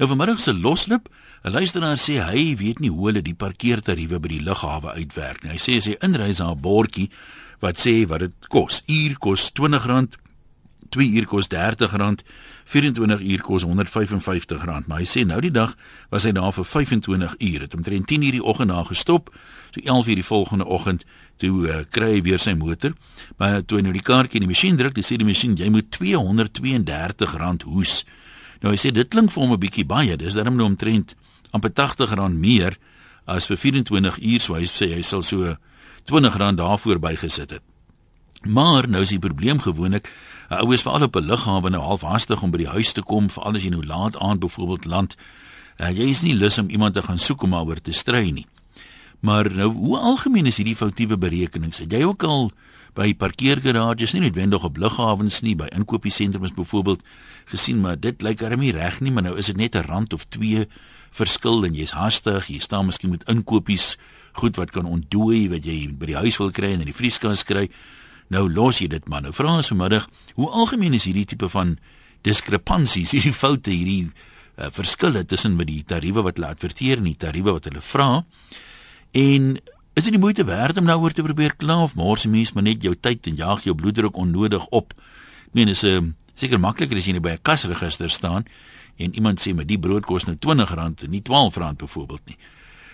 Nou 0.00 0.08
vanmiddag 0.08 0.40
se 0.40 0.54
loslip, 0.54 1.08
'n 1.42 1.50
luisteraar 1.50 1.98
sê 1.98 2.24
hy 2.24 2.56
weet 2.56 2.78
nie 2.78 2.90
hoe 2.90 3.06
hulle 3.06 3.22
die 3.22 3.34
parkeertariewe 3.34 4.20
by 4.20 4.28
die 4.28 4.42
lughawe 4.42 4.94
uitwerk 4.96 5.42
nie. 5.42 5.50
Hy 5.50 5.58
sê 5.58 5.76
as 5.76 5.84
jy 5.84 5.96
inreis 6.00 6.38
na 6.38 6.52
'n 6.52 6.60
bordjie 6.60 7.10
wat 7.60 7.76
sê 7.76 8.06
wat 8.06 8.18
dit 8.20 8.32
kos, 8.48 8.82
uur 8.86 9.18
kos 9.18 9.52
R20, 9.52 10.16
2 10.88 11.12
uur 11.12 11.26
kos 11.26 11.48
R30, 11.48 12.24
24 12.64 13.20
uur 13.20 13.40
kos 13.40 13.64
R155, 13.64 14.86
maar 14.86 14.98
hy 14.98 15.04
sê 15.04 15.26
nou 15.26 15.40
die 15.40 15.50
dag 15.50 15.76
was 16.08 16.24
hy 16.24 16.32
daar 16.32 16.52
vir 16.52 16.64
25 16.64 17.34
uur. 17.38 17.60
Het 17.60 17.74
omtrent 17.74 18.06
10 18.06 18.22
uur 18.22 18.32
die 18.32 18.44
oggend 18.44 18.68
na 18.68 18.82
gestop, 18.84 19.36
so 19.70 19.80
11 19.84 20.06
uur 20.06 20.14
die 20.14 20.24
volgende 20.24 20.64
oggend 20.64 21.04
toe 21.36 21.68
uh, 21.68 21.84
kry 21.90 22.12
hy 22.12 22.22
weer 22.22 22.38
sy 22.38 22.54
motor. 22.54 22.92
Maar 23.36 23.64
toe 23.64 23.76
hy 23.76 23.82
nou 23.82 23.92
die 23.92 24.02
kaartjie 24.02 24.40
in 24.40 24.48
die 24.48 24.54
masjien 24.54 24.76
druk, 24.76 24.94
dis 24.94 25.12
sê 25.12 25.16
die 25.16 25.26
masjien 25.26 25.56
jy 25.56 25.68
moet 25.68 25.98
R232 26.00 27.64
hoes. 27.64 28.04
Nou 28.60 28.72
hy 28.72 28.78
sê 28.78 28.92
dit 28.92 29.08
klink 29.08 29.32
vir 29.32 29.42
hom 29.42 29.52
'n 29.52 29.60
bietjie 29.60 29.86
baie. 29.86 30.16
Dis 30.16 30.34
daarom 30.34 30.56
nou 30.56 30.66
omtrent 30.66 31.14
amper 31.52 31.70
R80 31.70 32.32
meer 32.32 32.76
as 33.26 33.46
vir 33.46 33.56
24 33.56 34.18
uur, 34.18 34.40
so 34.40 34.54
hy 34.54 34.64
sê 34.64 34.94
hy 34.94 35.02
sal 35.02 35.22
so 35.22 35.56
R20 36.06 36.56
daarvoor 36.56 36.98
bygesit 36.98 37.50
het. 37.50 37.62
Maar 38.48 38.88
nou 38.88 39.02
is 39.02 39.12
die 39.12 39.18
probleem 39.18 39.60
gewoonlik, 39.60 40.08
ouers 40.48 40.82
veral 40.82 41.02
op 41.02 41.16
'n 41.16 41.26
lughawe 41.26 41.70
nou 41.70 41.82
half 41.82 42.02
haastig 42.02 42.42
om 42.42 42.50
by 42.50 42.58
die 42.58 42.72
huis 42.72 42.92
te 42.92 43.02
kom, 43.02 43.30
veral 43.30 43.54
as 43.54 43.62
jy 43.62 43.70
nou 43.70 43.84
laat 43.84 44.16
aand 44.16 44.40
byvoorbeeld 44.40 44.84
land. 44.84 45.16
Uh, 45.78 45.90
jy 45.90 46.08
is 46.08 46.22
nie 46.22 46.34
lus 46.34 46.58
om 46.58 46.68
iemand 46.68 46.94
te 46.94 47.02
gaan 47.02 47.18
soek 47.18 47.42
om 47.42 47.54
oor 47.54 47.80
te 47.80 47.92
stry 47.92 48.30
nie. 48.30 48.46
Maar 49.20 49.50
nou, 49.54 49.72
hoe 49.72 49.98
algemeen 49.98 50.46
is 50.46 50.56
hierdie 50.56 50.76
foutiewe 50.76 51.18
berekenings? 51.18 51.78
Het 51.78 51.92
jy 51.92 52.02
ook 52.04 52.22
al 52.22 52.52
by 52.94 53.12
parkeergarages, 53.14 54.12
nie 54.14 54.24
noodwendig 54.24 54.64
op 54.64 54.78
lughawens 54.80 55.40
nie, 55.46 55.56
by 55.58 55.68
inkopiesentrums 55.76 56.54
byvoorbeeld 56.56 57.02
gesien, 57.50 57.80
maar 57.80 57.98
dit 58.00 58.22
lyk 58.22 58.38
darem 58.38 58.60
nie 58.60 58.72
reg 58.72 59.00
nie, 59.00 59.12
maar 59.12 59.26
nou 59.26 59.36
is 59.38 59.46
dit 59.46 59.56
net 59.56 59.74
'n 59.76 59.86
rand 59.86 60.12
of 60.12 60.24
2 60.28 60.66
verskil 61.10 61.64
en 61.64 61.74
jy's 61.74 61.94
haastig, 61.96 62.48
jy 62.48 62.60
staan 62.62 62.86
miskien 62.86 63.10
met 63.10 63.26
inkopies, 63.28 63.96
goed 64.32 64.56
wat 64.56 64.70
kan 64.70 64.86
ontdooi 64.86 65.48
wat 65.48 65.64
jy 65.64 65.90
by 65.92 66.06
die 66.06 66.16
huis 66.16 66.38
wil 66.38 66.50
kry 66.50 66.72
en 66.74 66.84
in 66.84 66.90
die 66.90 66.96
vrieskas 66.96 67.44
kry. 67.44 67.68
Nou 68.30 68.48
los 68.48 68.78
jy 68.78 68.86
dit 68.86 69.08
man. 69.08 69.26
Nou 69.26 69.32
vra 69.34 69.56
ons 69.56 69.72
vanmiddag, 69.72 70.06
hoe 70.34 70.50
algemeen 70.50 70.94
is 70.94 71.04
hierdie 71.04 71.26
tipe 71.26 71.48
van 71.48 71.78
diskrepansies, 72.22 73.10
hierdie 73.16 73.34
foute, 73.34 73.70
hierdie 73.70 74.10
uh, 74.60 74.70
verskille 74.70 75.24
tussen 75.26 75.56
met 75.56 75.66
die 75.66 75.82
tariewe 75.82 76.22
wat 76.22 76.38
hulle 76.38 76.52
adverteer 76.54 76.98
en 76.98 77.10
die 77.10 77.18
tariewe 77.18 77.56
wat 77.58 77.66
hulle 77.66 77.82
vra? 77.82 78.24
En 79.18 79.56
Is 79.98 80.04
dit 80.06 80.14
nie 80.14 80.22
moeite 80.22 80.44
werd 80.46 80.76
om 80.78 80.84
nou 80.86 81.00
oor 81.02 81.10
te 81.10 81.22
probeer 81.22 81.56
kla 81.58 81.80
of 81.82 81.96
mors 81.98 82.22
mens 82.30 82.52
maar 82.54 82.62
net 82.62 82.84
jou 82.86 82.92
tyd 82.94 83.26
en 83.26 83.34
jaag 83.34 83.64
jou 83.66 83.74
bloeddruk 83.74 84.16
onnodig 84.16 84.66
op? 84.70 84.92
Ek 85.50 85.56
meen 85.58 85.68
is 85.68 85.82
'n 85.82 85.86
uh, 85.86 86.02
seker 86.34 86.60
makliker 86.60 86.96
as 86.96 87.06
jy 87.06 87.12
net 87.12 87.22
by 87.22 87.30
'n 87.30 87.42
kasregister 87.42 88.10
staan 88.10 88.46
en 88.96 89.14
iemand 89.14 89.40
sê 89.40 89.54
maar 89.54 89.66
die 89.66 89.78
brood 89.78 90.06
kos 90.06 90.26
nou 90.26 90.36
R20 90.36 91.04
en 91.04 91.10
nie 91.10 91.22
R12 91.22 91.76
byvoorbeeld 91.76 92.20
nie. 92.26 92.38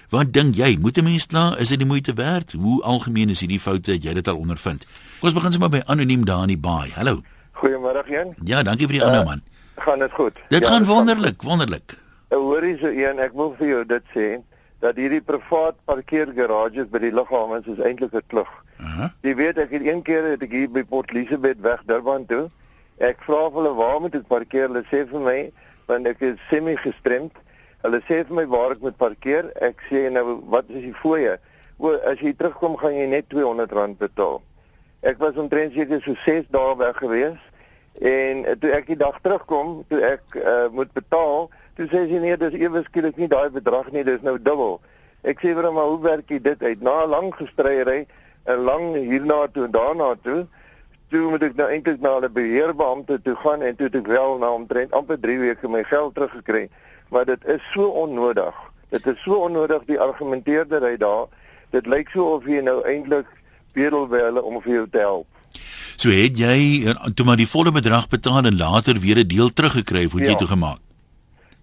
Wat 0.08 0.32
dink 0.32 0.54
jy? 0.54 0.78
Moet 0.80 0.96
'n 0.96 1.04
mens 1.04 1.26
kla? 1.26 1.56
Is 1.58 1.68
dit 1.68 1.78
die 1.78 1.86
moeite 1.86 2.14
werd? 2.14 2.52
Hoe 2.52 2.82
algemeen 2.82 3.28
is 3.28 3.40
hierdie 3.40 3.60
foute? 3.60 3.92
Het 3.92 4.02
jy 4.02 4.14
dit 4.14 4.28
al 4.28 4.36
ondervind? 4.36 4.86
Kom 5.20 5.28
ons 5.28 5.34
begin 5.34 5.52
sommer 5.52 5.68
by 5.68 5.82
anoniem 5.86 6.24
daar 6.24 6.42
in 6.42 6.48
die 6.48 6.58
baai. 6.58 6.90
Hallo. 6.94 7.22
Goeiemôre 7.52 8.04
Jan. 8.08 8.34
Ja, 8.44 8.62
dankie 8.62 8.86
vir 8.86 8.98
die 8.98 9.02
uh, 9.02 9.06
ander 9.06 9.24
man. 9.24 9.42
Gaan 9.76 9.98
dit 9.98 10.12
goed? 10.12 10.34
Dit 10.48 10.64
ja, 10.64 10.70
gaan 10.70 10.84
wonderlik, 10.84 11.42
wonderlik. 11.42 11.98
Hoorie 12.28 12.78
so 12.78 12.86
een, 12.86 13.18
ek 13.18 13.32
wil 13.32 13.54
vir 13.58 13.68
jou 13.68 13.84
dit 13.84 14.02
sê 14.14 14.40
dat 14.84 14.96
hierdie 15.00 15.22
privaat 15.24 15.78
parkeergarages 15.88 16.88
by 16.92 17.00
die 17.06 17.12
lughawens 17.14 17.66
is 17.66 17.80
eintlik 17.80 18.12
'n 18.12 18.26
klug. 18.26 18.50
Uh 18.78 18.98
-huh. 18.98 19.08
Jy 19.22 19.34
weet 19.34 19.58
ek 19.58 19.70
het 19.70 19.86
een 19.86 20.02
keer 20.02 20.22
het 20.22 20.42
ek 20.42 20.52
hier 20.52 20.70
by 20.70 20.84
Port 20.84 21.10
Elizabeth 21.10 21.60
weg 21.60 21.82
Durban 21.86 22.26
toe. 22.26 22.50
Ek 22.96 23.16
vra 23.20 23.50
hulle 23.50 23.74
waar 23.74 24.00
moet 24.00 24.14
ek 24.14 24.26
parkeer? 24.26 24.68
Hulle 24.68 24.84
sê 24.92 25.08
vir 25.08 25.20
my 25.20 25.52
want 25.86 26.06
ek 26.06 26.20
is 26.20 26.38
semi 26.50 26.76
gestremd. 26.76 27.32
Hulle 27.82 28.00
sê 28.08 28.24
vir 28.26 28.34
my 28.34 28.46
waar 28.46 28.70
ek 28.70 28.80
moet 28.80 28.96
parkeer. 28.96 29.50
Ek 29.60 29.80
sê 29.90 30.10
nou 30.10 30.40
wat 30.48 30.64
is 30.68 30.82
die 30.82 30.94
fooie? 30.94 31.38
O, 31.78 31.92
as 31.92 32.20
jy 32.20 32.32
terugkom 32.32 32.76
gaan 32.76 32.94
jy 32.94 33.06
net 33.06 33.24
R200 33.34 33.96
betaal. 33.98 34.42
Ek 35.00 35.18
was 35.18 35.36
omtrent 35.36 35.72
seker 35.72 36.00
so 36.02 36.14
6 36.24 36.48
dae 36.50 36.76
weg 36.76 36.96
gewees 36.96 37.38
en 38.00 38.42
toe 38.60 38.72
ek 38.76 38.86
die 38.86 38.96
dag 39.00 39.16
terugkom, 39.22 39.84
toe 39.88 40.00
ek 40.04 40.36
uh, 40.36 40.66
moet 40.72 40.92
betaal 40.92 41.48
Toe 41.76 41.86
sê 41.92 42.06
sy 42.08 42.18
nee, 42.22 42.36
dis 42.40 42.54
ewe 42.56 42.80
skielik 42.86 43.18
nie 43.20 43.28
daai 43.28 43.50
bedrag 43.52 43.90
nie, 43.92 44.04
dis 44.04 44.22
nou 44.24 44.38
dubbel. 44.40 44.78
Ek 45.28 45.42
sê 45.44 45.52
vir 45.54 45.66
hom, 45.66 45.76
"Hoe 45.76 46.00
werk 46.00 46.28
dit 46.28 46.62
uit?" 46.62 46.80
Na 46.80 47.04
'n 47.04 47.10
lang 47.10 47.34
gestryery, 47.34 48.06
'n 48.46 48.64
lang 48.64 48.94
hierna 48.94 49.46
toe 49.52 49.64
en 49.64 49.70
daarna 49.70 50.14
toe, 50.22 50.46
toe 51.10 51.30
moet 51.30 51.42
ek 51.42 51.56
nou 51.56 51.68
eintlik 51.68 52.00
na 52.00 52.18
'n 52.18 52.32
beheerbeampte 52.32 53.20
toe 53.22 53.36
gaan 53.36 53.62
en 53.62 53.76
toe 53.76 53.86
het 53.86 53.94
ek 53.94 54.06
wel 54.06 54.38
na 54.38 54.50
omtrent 54.50 54.92
amper 54.92 55.20
3 55.20 55.38
weke 55.38 55.68
my 55.68 55.84
geld 55.84 56.14
teruggekry. 56.14 56.68
Maar 57.10 57.24
dit 57.24 57.44
is 57.44 57.62
so 57.72 57.86
onnodig. 57.88 58.54
Dit 58.88 59.06
is 59.06 59.22
so 59.22 59.34
onnodig 59.34 59.84
die 59.84 60.00
argumenteerdery 60.00 60.96
daar. 60.96 61.26
Dit 61.70 61.86
lyk 61.86 62.08
so 62.08 62.34
of 62.34 62.46
jy 62.46 62.60
nou 62.60 62.82
eintlik 62.84 63.26
bedel 63.72 64.08
wil 64.08 64.24
hulle 64.24 64.42
om 64.42 64.62
vir 64.62 64.72
jou 64.72 64.86
te 64.90 64.98
help. 64.98 65.26
So 65.96 66.10
het 66.10 66.38
jy 66.38 66.94
toe 67.14 67.26
maar 67.26 67.36
die 67.36 67.48
volle 67.48 67.72
bedrag 67.72 68.08
betaal 68.08 68.44
en 68.44 68.56
later 68.56 68.98
weer 69.00 69.18
'n 69.18 69.28
deel 69.28 69.52
teruggekry, 69.52 70.04
hoe 70.04 70.20
het 70.20 70.28
ja. 70.28 70.32
jy 70.32 70.38
toe 70.38 70.48
gemaak? 70.48 70.85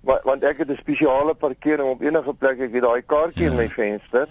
Want, 0.04 0.24
want 0.24 0.44
ek 0.44 0.58
het 0.58 0.70
'n 0.70 0.80
spesiale 0.80 1.34
parkering 1.34 1.90
op 1.90 2.02
enige 2.02 2.34
plek 2.34 2.60
ek 2.60 2.74
het 2.74 2.84
daai 2.84 3.02
kaartjie 3.02 3.44
ja. 3.44 3.52
in 3.52 3.58
my 3.58 3.70
venster 3.70 4.28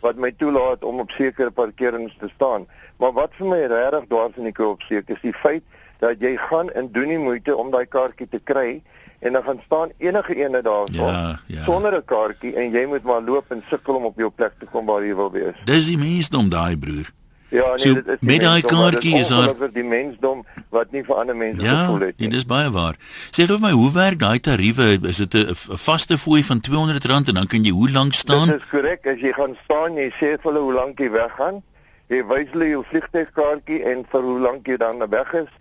wat 0.00 0.16
my 0.16 0.32
toelaat 0.32 0.84
om 0.84 1.00
op 1.00 1.10
sekere 1.10 1.50
parkerings 1.50 2.16
te 2.18 2.28
staan 2.34 2.66
maar 2.96 3.12
wat 3.12 3.32
vir 3.38 3.46
my 3.46 3.62
regtig 3.66 4.04
dwars 4.08 4.36
in 4.36 4.44
die 4.50 4.52
kop 4.52 4.82
steek 4.82 5.08
is 5.08 5.22
die 5.22 5.32
feit 5.32 5.62
dat 5.98 6.20
jy 6.20 6.36
gaan 6.36 6.70
en 6.70 6.92
doen 6.92 7.08
nie 7.08 7.18
moeite 7.18 7.56
om 7.56 7.70
daai 7.70 7.86
kaartjie 7.86 8.28
te 8.28 8.40
kry 8.44 8.82
en 9.24 9.32
dan 9.32 9.42
gaan 9.42 9.60
staan 9.64 9.90
enige 9.98 10.34
ene 10.36 10.62
daarso 10.62 11.06
ja, 11.06 11.40
ja. 11.46 11.64
sonder 11.64 11.96
'n 11.96 12.04
kaartjie 12.04 12.54
en 12.54 12.70
jy 12.70 12.86
moet 12.86 13.02
maar 13.02 13.22
loop 13.22 13.50
en 13.50 13.62
sukkel 13.68 13.94
om 13.94 14.04
op 14.04 14.18
jou 14.18 14.30
plek 14.30 14.52
te 14.58 14.66
kom 14.66 14.86
waar 14.86 15.04
jy 15.04 15.14
wil 15.14 15.30
wees 15.32 15.56
dis 15.64 15.86
die 15.86 15.98
meeste 15.98 16.36
om 16.36 16.48
daai 16.48 16.76
broer 16.76 17.12
Ja, 17.48 17.68
nee, 17.68 17.78
so, 17.78 17.94
dit 17.94 18.06
is 18.06 18.20
met 18.20 18.40
daai 18.40 18.62
kaartjie 18.62 19.18
is 19.18 19.28
daar 19.28 19.54
vir 19.58 19.72
die 19.72 19.84
mensdom 19.84 20.44
wat 20.74 20.90
nie 20.92 21.04
vir 21.06 21.16
ander 21.20 21.36
mense 21.36 21.62
ja, 21.62 21.74
gevoel 21.84 22.06
het 22.08 22.16
nie. 22.18 22.26
Ja, 22.26 22.30
dit 22.30 22.40
is 22.40 22.46
baie 22.46 22.70
waar. 22.74 22.96
Sê 23.30 23.46
vir 23.50 23.60
my, 23.62 23.70
hoe 23.70 23.90
werk 23.94 24.18
daai 24.18 24.40
tariewe? 24.40 24.98
Is 25.08 25.20
dit 25.22 25.34
'n 25.34 25.54
vaste 25.84 26.18
fooi 26.18 26.42
van 26.44 26.62
R200 26.64 27.28
en 27.28 27.34
dan 27.34 27.46
kan 27.46 27.64
jy 27.64 27.70
hoe 27.70 27.90
lank 27.90 28.14
staan? 28.14 28.48
Dit 28.48 28.60
is 28.60 28.70
korrek. 28.70 29.06
As 29.06 29.20
jy 29.20 29.32
gaan 29.32 29.56
staan, 29.64 29.96
jy 29.96 30.10
sê 30.10 30.34
vir 30.40 30.50
hulle 30.50 30.60
hoe 30.60 30.72
lank 30.72 30.98
jy 30.98 31.10
weggaan. 31.10 31.62
Jy 32.08 32.24
wys 32.26 32.48
hulle 32.52 32.68
jou 32.68 32.84
vliegtuigkaartjie 32.90 33.82
en 33.84 34.04
vir 34.10 34.22
hoe 34.22 34.40
lank 34.40 34.66
jy 34.66 34.76
dan 34.76 34.98
weg 35.10 35.34
is 35.34 35.52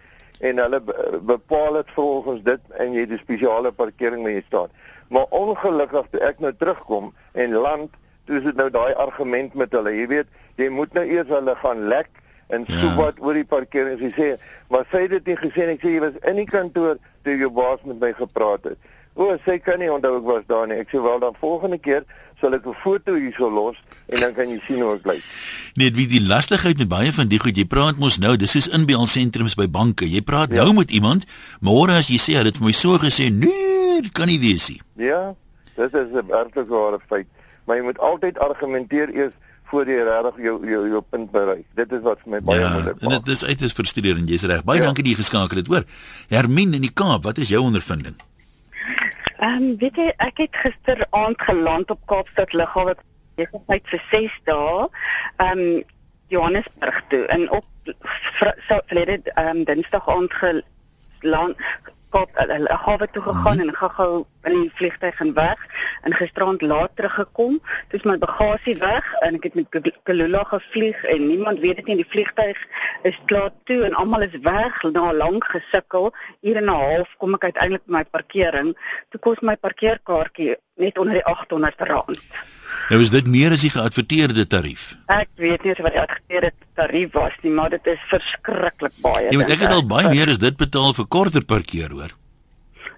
en 0.44 0.58
hulle 0.60 0.80
bepaal 1.24 1.74
dit 1.74 1.92
volgens 1.96 2.42
dit 2.44 2.60
en 2.84 2.94
jy 2.94 3.06
die 3.08 3.20
spesiale 3.22 3.72
parkering 3.72 4.24
waar 4.26 4.36
jy 4.36 4.44
staan. 4.48 4.72
Maar 5.08 5.30
ongelukkig 5.30 6.10
toe 6.12 6.22
ek 6.26 6.40
nou 6.44 6.52
terugkom 6.58 7.14
en 7.32 7.56
land, 7.66 7.92
toe 8.28 8.40
is 8.40 8.48
dit 8.50 8.60
nou 8.60 8.70
daai 8.74 8.94
argument 9.00 9.54
met 9.54 9.72
hulle. 9.72 9.94
Jy 9.96 10.08
weet, 10.12 10.28
jy 10.58 10.70
moet 10.70 10.94
nou 10.94 11.06
eers 11.06 11.28
hulle 11.28 11.56
gaan 11.56 11.88
lek 11.88 12.10
en 12.48 12.66
ja. 12.68 12.80
so 12.82 12.96
wat 13.00 13.20
oor 13.20 13.34
die 13.34 13.48
parkering 13.48 14.00
sy 14.00 14.12
sê 14.14 14.30
maar 14.70 14.86
sy 14.92 15.06
het 15.06 15.16
dit 15.18 15.32
nie 15.32 15.38
gesê 15.38 15.70
ek 15.74 15.82
sê 15.82 15.96
jy 15.96 16.04
was 16.04 16.20
in 16.30 16.42
die 16.42 16.50
kantoor 16.50 17.00
toe 17.24 17.38
jou 17.40 17.50
baas 17.50 17.82
met 17.88 18.00
my 18.02 18.12
gepraat 18.18 18.68
het. 18.68 18.92
O 19.14 19.30
sy 19.46 19.60
kan 19.62 19.80
nie 19.80 19.92
onthou 19.94 20.18
ek 20.18 20.26
was 20.28 20.46
daar 20.50 20.68
nie. 20.68 20.80
Ek 20.82 20.90
sê 20.92 21.02
wel 21.02 21.20
dan 21.22 21.36
volgende 21.40 21.78
keer 21.78 22.04
sal 22.42 22.56
ek 22.58 22.66
'n 22.66 22.74
foto 22.84 23.16
hierso 23.16 23.50
los 23.50 23.78
en 24.10 24.20
dan 24.20 24.34
kan 24.34 24.50
jy 24.50 24.60
sien 24.66 24.82
hoe 24.82 24.96
ek 24.96 25.06
lyk. 25.06 25.24
Net 25.76 25.96
wie 25.96 26.08
die 26.08 26.22
lastigheid 26.22 26.78
met 26.78 26.90
baie 26.90 27.12
van 27.14 27.28
die 27.28 27.40
goed 27.40 27.58
jy 27.58 27.66
praat 27.66 27.98
mos 27.98 28.18
nou 28.18 28.36
dis 28.36 28.56
is 28.56 28.68
in 28.68 28.86
beelsentrums 28.86 29.56
by 29.56 29.68
banke. 29.68 30.06
Jy 30.06 30.22
praat 30.22 30.50
ja. 30.50 30.64
nou 30.64 30.74
met 30.74 30.92
iemand 30.92 31.26
môre 31.62 31.94
as 31.98 32.10
jy 32.10 32.18
sê 32.18 32.44
dit 32.44 32.58
vir 32.58 32.66
my 32.66 32.72
so 32.72 32.98
gesê 32.98 33.30
nee 33.30 34.02
dit 34.02 34.12
kan 34.12 34.28
nie 34.28 34.40
wees 34.40 34.70
nie. 34.70 34.82
Ja 34.98 35.36
dit 35.76 35.94
is 35.94 36.10
'n 36.12 36.32
ernstige 36.32 36.70
ware 36.70 37.00
feit. 37.08 37.28
Maar 37.66 37.78
jy 37.78 37.84
moet 37.84 38.00
altyd 38.00 38.40
argumenteer 38.40 39.10
eers 39.16 39.34
voor 39.74 39.90
jy 39.90 40.04
regtig 40.06 40.44
jou 40.46 40.56
jou 40.70 40.82
jou 40.92 41.02
punt 41.16 41.32
bereik. 41.34 41.64
Dit 41.80 41.96
is 41.98 42.04
wat 42.06 42.22
vir 42.24 42.36
my 42.36 42.42
baie 42.46 42.62
ja, 42.62 42.70
moeilik 42.76 43.00
maak. 43.00 43.16
Ja, 43.16 43.22
dit 43.26 43.34
is 43.36 43.46
uit 43.46 43.66
is 43.68 43.74
frustrerend, 43.78 44.30
jy's 44.30 44.46
reg. 44.50 44.62
Baie 44.68 44.82
ja. 44.82 44.86
dankie 44.90 45.06
dat 45.06 45.16
jy 45.16 45.22
geskakel 45.24 45.62
het, 45.62 45.72
hoor. 45.72 45.88
Hermine 46.34 46.78
in 46.80 46.86
die 46.86 46.94
Kaap, 46.94 47.26
wat 47.28 47.42
is 47.42 47.52
jou 47.54 47.64
ondervinding? 47.66 48.20
Ehm, 49.40 49.50
um, 49.50 49.66
weet 49.82 49.98
jy, 50.00 50.08
ek 50.24 50.44
het 50.46 50.62
gisteraand 50.66 51.42
geland 51.50 51.92
op 51.92 52.06
Kaapstad 52.12 52.54
Lughawe. 52.54 52.96
Net 53.42 53.90
vir 53.90 54.04
6 54.12 54.40
dae 54.50 54.88
ehm 55.42 55.66
um, 55.66 55.84
Johannesburg 56.34 57.02
toe 57.10 57.26
en 57.34 57.50
op 57.52 57.66
verlede 58.70 59.20
ehm 59.34 59.58
um, 59.58 59.64
Dinsdag 59.70 60.10
aand 60.10 60.34
geland 60.40 61.58
Kaap 62.14 62.38
hulle 62.38 62.70
uh, 62.70 62.78
hawe 62.86 63.08
toe 63.12 63.22
gegaan 63.26 63.58
mm 63.58 63.60
-hmm. 63.60 63.70
en 63.70 63.76
gou-gou 63.82 64.26
in 64.50 64.60
die 64.62 64.72
vliegtuig 64.76 65.20
en 65.20 65.34
weg 65.34 65.60
en 66.02 66.14
gisterand 66.14 66.62
laat 66.62 66.96
teruggekom. 66.96 67.60
Toe 67.88 68.00
is 68.00 68.06
my 68.10 68.18
bagasie 68.18 68.78
weg 68.78 69.14
en 69.26 69.36
ek 69.40 69.44
het 69.44 69.56
met 69.56 69.92
Kulula 70.04 70.44
gevlieg 70.44 71.04
en 71.04 71.28
niemand 71.28 71.60
weet 71.60 71.76
dit 71.76 71.86
nie 71.86 71.96
die 71.96 72.10
vliegtuig 72.10 72.60
is 73.02 73.20
klaar 73.26 73.52
toe 73.64 73.84
en 73.84 73.94
almal 73.94 74.22
is 74.22 74.38
weg 74.42 74.82
na 74.84 75.14
lank 75.14 75.46
gesukkel. 75.46 76.14
Ure 76.42 76.58
en 76.58 76.66
'n 76.66 76.80
half 76.86 77.16
kom 77.18 77.34
ek 77.34 77.44
uiteindelik 77.44 77.86
by 77.86 77.94
my 77.98 78.04
parkering. 78.04 78.76
Toe 79.10 79.20
kos 79.20 79.40
my 79.40 79.56
parkeerkaartjie 79.56 80.58
net 80.76 80.98
onder 80.98 81.14
die 81.14 81.26
R800. 81.34 82.62
Nou 82.90 83.02
is 83.02 83.10
dit 83.10 83.28
meer 83.28 83.52
as 83.56 83.62
die 83.62 83.72
geadverteerde 83.74 84.46
tarief. 84.48 84.96
Ek 85.08 85.30
weet 85.40 85.64
nie 85.64 85.76
wat 85.80 85.94
die 85.94 86.00
geadverteerde 86.02 86.52
tarief 86.76 87.14
was 87.14 87.38
nie, 87.44 87.52
maar 87.52 87.70
dit 87.70 87.88
is 87.88 88.02
verskriklik 88.12 88.94
baie. 89.02 89.32
Jy 89.32 89.38
weet 89.38 89.56
ek 89.56 89.64
het 89.66 89.72
al 89.72 89.86
baie 89.88 90.10
meer 90.10 90.30
as 90.30 90.42
dit 90.42 90.58
betaal 90.58 90.94
vir 90.94 91.08
korter 91.08 91.46
parkeer 91.46 91.90
hoor. 91.96 92.12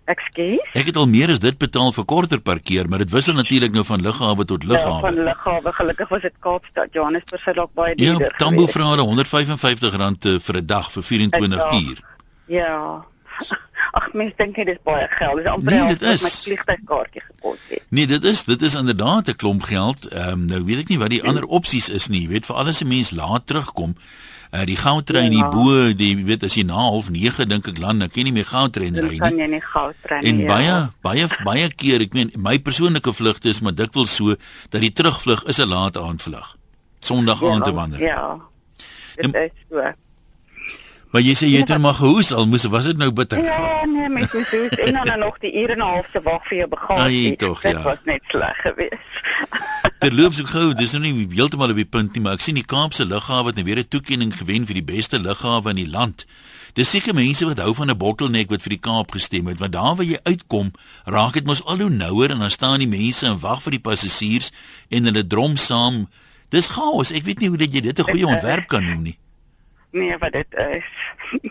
Ekskuus. 0.06 0.74
Ek 0.78 0.92
het 0.92 0.98
al 1.02 1.08
meer 1.10 1.32
as 1.34 1.40
dit 1.42 1.56
betaal 1.58 1.90
vir 1.96 2.06
korter 2.06 2.42
parkeer, 2.42 2.90
maar 2.90 3.02
dit 3.02 3.10
wissel 3.10 3.34
natuurlik 3.34 3.74
nou 3.74 3.84
van 3.88 4.04
lughawe 4.06 4.46
tot 4.46 4.64
lughawe. 4.64 5.00
Ja, 5.02 5.06
van 5.08 5.24
lughawe. 5.30 5.74
Gelukkig 5.74 6.12
was 6.14 6.22
dit 6.22 6.36
Kaapstad. 6.46 6.94
Johannesburg 6.94 7.42
sou 7.42 7.56
dalk 7.58 7.74
baie 7.74 7.96
Ja, 7.96 8.14
duurder. 8.14 8.36
Tambo 8.38 8.68
gewees. 8.68 8.76
vra 8.78 8.92
hulle 8.94 9.08
R155 9.26 9.90
uh, 9.90 10.38
vir 10.40 10.62
'n 10.62 10.66
dag 10.66 10.92
vir 10.92 11.04
24 11.04 11.66
Ek 11.66 11.74
uur. 11.82 12.04
Ja. 12.48 13.06
Ag, 13.98 14.14
mens 14.14 14.34
dink 14.38 14.56
dit 14.56 14.68
is 14.68 14.78
baie 14.84 15.08
geld. 15.10 15.38
Dis 15.38 15.46
amper 15.48 15.72
Nee, 15.74 15.88
dit 15.96 16.02
is. 16.02 16.22
my 16.24 16.30
vliegtuigkaartjie 16.30 17.22
gekos 17.22 17.60
het. 17.70 17.82
Nee, 17.90 18.08
dit 18.08 18.24
is 18.24 18.44
dit 18.44 18.62
is 18.62 18.76
inderdaad 18.76 19.28
'n 19.30 19.36
klomp 19.36 19.64
geld. 19.64 20.06
Ehm 20.08 20.30
um, 20.30 20.46
nou 20.46 20.64
weet 20.66 20.80
ek 20.80 20.90
nie 20.90 20.98
wat 21.00 21.10
die 21.10 21.24
ander 21.24 21.46
opsies 21.46 21.90
is 21.90 22.08
nie. 22.08 22.22
Jy 22.22 22.28
weet 22.28 22.46
vir 22.46 22.56
alles 22.56 22.82
'n 22.84 22.88
mens 22.88 23.12
laat 23.12 23.48
terugkom. 23.48 23.96
Uh 24.54 24.64
die 24.66 24.76
goudtrein 24.78 25.32
Ja. 25.32 25.38
hier 25.38 25.50
bo, 25.50 25.94
die 25.94 26.16
jy 26.16 26.24
weet 26.24 26.44
as 26.44 26.54
jy 26.56 26.64
na 26.64 26.74
09:30 26.92 27.48
dink 27.48 27.68
ek 27.68 27.78
land, 27.78 28.00
dan 28.00 28.10
kan 28.10 28.18
jy 28.18 28.24
nie 28.24 28.32
meer 28.32 28.46
goudtrein 28.46 28.94
Dan 28.94 29.08
ry 29.10 29.18
kan 29.18 29.34
nie. 29.36 29.42
jy 29.44 29.50
nie 29.52 29.62
gou 29.62 29.92
trein 30.02 30.24
En 30.24 30.38
nie. 30.38 30.46
baie 30.48 30.64
ja. 30.66 30.92
baie 31.02 31.28
baie 31.44 31.70
keer, 31.70 32.02
ek 32.02 32.14
meen 32.14 32.32
my 32.38 32.60
persoonlike 32.60 33.14
vlugte 33.14 33.50
is 33.50 33.60
maar 33.62 33.76
dikwels 33.76 34.16
so 34.16 34.36
dat 34.70 34.82
die 34.82 34.92
terugvlug 34.94 35.44
is 35.48 35.58
'n 35.60 35.68
laat 35.68 35.98
aandvlug. 35.98 36.56
Sondag 37.00 37.44
aand 37.44 37.64
te 37.64 37.74
wanneer. 37.74 38.00
Ja. 38.02 38.40
Dit 39.16 39.36
is 39.36 39.50
so. 39.70 39.94
Maar 41.16 41.24
jy 41.24 41.34
sê 41.40 41.48
jy 41.48 41.62
het 41.62 41.70
er 41.72 41.80
maar 41.80 41.96
gehoes 41.96 42.34
al 42.36 42.44
moes 42.52 42.66
was 42.68 42.90
dit 42.90 42.98
nou 43.00 43.08
bitter. 43.16 43.40
Ja, 43.40 43.86
nee, 43.88 44.10
mens 44.12 44.34
moet 44.36 44.50
soos 44.52 44.74
en 44.84 44.98
dan 44.98 45.20
nog 45.22 45.38
die 45.40 45.52
ure 45.62 45.72
en 45.72 45.80
'n 45.80 45.88
half 45.88 46.08
se 46.12 46.20
wag 46.22 46.48
vir 46.48 46.58
jou 46.58 46.68
bagasie. 46.68 47.30
Ai, 47.30 47.36
tog, 47.36 47.62
Dit 47.62 47.72
ja. 47.72 47.84
was 47.84 48.02
net 48.04 48.22
sleg 48.28 48.58
geweest. 48.62 49.16
Terloops 50.04 50.40
ek 50.40 50.52
gou, 50.52 50.74
dis 50.74 50.92
nou 50.92 51.02
nie 51.02 51.28
heeltemal 51.32 51.72
op 51.72 51.80
die 51.80 51.88
punt 51.88 52.14
nie, 52.14 52.22
maar 52.22 52.34
ek 52.34 52.42
sien 52.42 52.60
die 52.60 52.66
Kaapse 52.68 53.06
lughawe 53.06 53.48
het 53.48 53.56
nou 53.56 53.64
weer 53.64 53.80
'n 53.80 53.88
toekenning 53.88 54.36
gewen 54.36 54.66
vir 54.66 54.74
die 54.74 54.84
beste 54.84 55.20
lughawe 55.20 55.70
in 55.70 55.76
die 55.76 55.88
land. 55.88 56.26
Dis 56.74 56.90
seker 56.90 57.16
mense 57.16 57.46
wat 57.46 57.64
hou 57.64 57.74
van 57.74 57.90
'n 57.90 57.98
bottelnek 57.98 58.50
wat 58.50 58.62
vir 58.62 58.76
die 58.76 58.84
Kaap 58.84 59.12
gestem 59.12 59.48
het, 59.48 59.60
want 59.60 59.72
daar 59.72 59.96
waar 59.96 60.06
jy 60.06 60.20
uitkom, 60.24 60.72
raak 61.06 61.34
dit 61.34 61.46
mos 61.46 61.64
al 61.64 61.80
hoe 61.80 61.90
nouer 61.90 62.32
en 62.32 62.40
dan 62.40 62.52
staan 62.52 62.80
die 62.80 62.92
mense 62.92 63.26
en 63.26 63.40
wag 63.40 63.62
vir 63.62 63.72
die 63.72 63.86
passasiers 63.88 64.52
en 64.90 65.06
hulle 65.06 65.28
drom 65.28 65.56
saam. 65.56 66.10
Dis 66.50 66.68
chaos. 66.68 67.12
Ek 67.12 67.24
weet 67.24 67.40
nie 67.40 67.48
hoe 67.48 67.58
dat 67.58 67.72
jy 67.72 67.82
dit 67.82 68.00
'n 68.00 68.04
goeie 68.04 68.28
ontwerp 68.28 68.68
kan 68.68 68.84
noem 68.84 69.04
nie. 69.04 69.18
Nee, 69.96 70.18
wat 70.20 70.32
dit 70.36 70.58
is. 70.70 70.88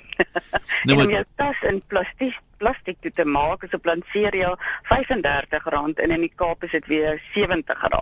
Nou, 0.84 0.98
om 0.98 1.04
maar- 1.04 1.12
jou 1.14 1.24
tas 1.36 1.60
in 1.70 1.82
plastiek 1.88 2.36
plastiek 2.60 2.96
toe 3.00 3.10
te 3.12 3.24
maak 3.24 3.62
is 3.66 3.72
op 3.76 3.84
Lanceria 3.88 4.50
R35 4.88 5.68
en 6.04 6.10
in 6.10 6.20
die 6.20 6.32
Kaap 6.36 6.64
is 6.64 6.70
dit 6.76 6.86
weer 6.86 7.20
R70. 7.34 7.80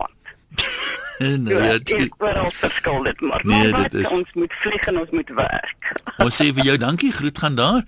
En 1.23 1.45
Ja, 1.45 1.63
ja, 1.63 1.77
dit 1.77 2.13
oral 2.17 2.51
verskil 2.51 3.03
dit 3.03 3.21
maar. 3.21 3.41
Nee, 3.45 3.69
maar 3.71 3.83
dit 3.89 3.93
wat, 4.01 4.01
is- 4.11 4.17
ons 4.17 4.33
moet 4.33 4.53
vlieg 4.53 4.87
en 4.91 4.99
ons 4.99 5.09
moet 5.11 5.29
werk. 5.37 5.91
Ons 6.25 6.41
sê 6.41 6.49
vir 6.53 6.65
jou 6.71 6.77
dankie, 6.81 7.11
groet 7.13 7.37
gaan 7.37 7.55
daar. 7.55 7.83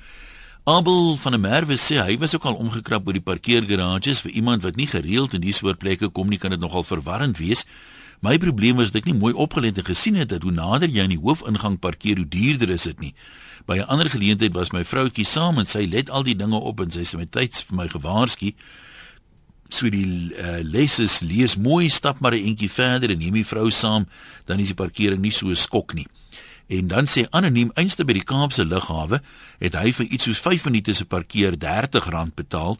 Abel 0.66 1.18
van 1.22 1.32
der 1.36 1.42
Merwe 1.42 1.76
sê 1.78 2.00
hy 2.02 2.16
was 2.22 2.36
ook 2.36 2.46
al 2.50 2.56
omgekrap 2.62 3.08
oor 3.08 3.14
die 3.18 3.22
parkeergarages 3.26 4.22
vir 4.26 4.32
iemand 4.40 4.64
wat 4.66 4.76
nie 4.80 4.88
gereeld 4.90 5.34
in 5.38 5.42
die 5.44 5.54
soort 5.54 5.78
plekke 5.82 6.10
kom 6.10 6.30
nie, 6.32 6.40
kan 6.42 6.54
dit 6.56 6.60
nogal 6.62 6.84
verwarrend 6.84 7.38
wees. 7.42 7.66
My 8.26 8.38
probleem 8.42 8.80
was 8.82 8.90
dat 8.90 9.04
ek 9.04 9.12
nie 9.12 9.20
mooi 9.20 9.36
opgelet 9.38 9.78
en 9.78 9.86
gesien 9.86 10.16
het 10.18 10.32
dat 10.32 10.46
hoe 10.46 10.54
nader 10.54 10.90
jy 10.90 11.04
aan 11.04 11.14
die 11.14 11.22
hoofingang 11.22 11.76
parkeer, 11.80 12.18
hoe 12.18 12.30
duurder 12.30 12.72
is 12.74 12.88
dit 12.90 13.04
nie. 13.04 13.14
By 13.70 13.78
'n 13.78 13.90
ander 13.92 14.10
geleentheid 14.10 14.54
was 14.54 14.72
my 14.74 14.84
vroutjie 14.84 15.26
saam 15.26 15.60
en 15.60 15.66
sy 15.66 15.86
let 15.86 16.10
al 16.10 16.24
die 16.24 16.36
dinge 16.36 16.58
op 16.58 16.80
en 16.80 16.92
sy 16.92 17.04
sê 17.06 17.18
met 17.18 17.32
tyds 17.32 17.62
vir 17.62 17.78
my 17.78 17.88
gewaarsku. 17.88 18.54
So 19.70 19.90
die 19.90 20.34
uh, 20.34 20.62
leses 20.62 21.20
lees 21.22 21.58
mooi, 21.58 21.90
stap 21.90 22.20
maar 22.20 22.34
'n 22.34 22.46
entjie 22.46 22.70
verder 22.70 23.10
en 23.10 23.18
neem 23.18 23.34
die 23.34 23.46
vrou 23.46 23.70
saam, 23.70 24.08
dan 24.46 24.60
is 24.60 24.74
die 24.74 24.82
parkering 24.82 25.22
nie 25.22 25.32
so 25.32 25.54
skok 25.54 25.94
nie. 25.94 26.08
En 26.68 26.88
dan 26.88 27.06
sê 27.06 27.28
anoniem 27.30 27.72
einste 27.76 28.06
by 28.06 28.14
die 28.14 28.26
Kaapse 28.26 28.66
lughawe 28.66 29.22
het 29.60 29.74
hy 29.74 29.92
vir 29.92 30.06
iets 30.06 30.24
soos 30.24 30.40
5 30.40 30.66
minute 30.66 30.94
se 30.94 31.06
parkeer 31.06 31.54
R30 31.54 32.34
betaal. 32.36 32.80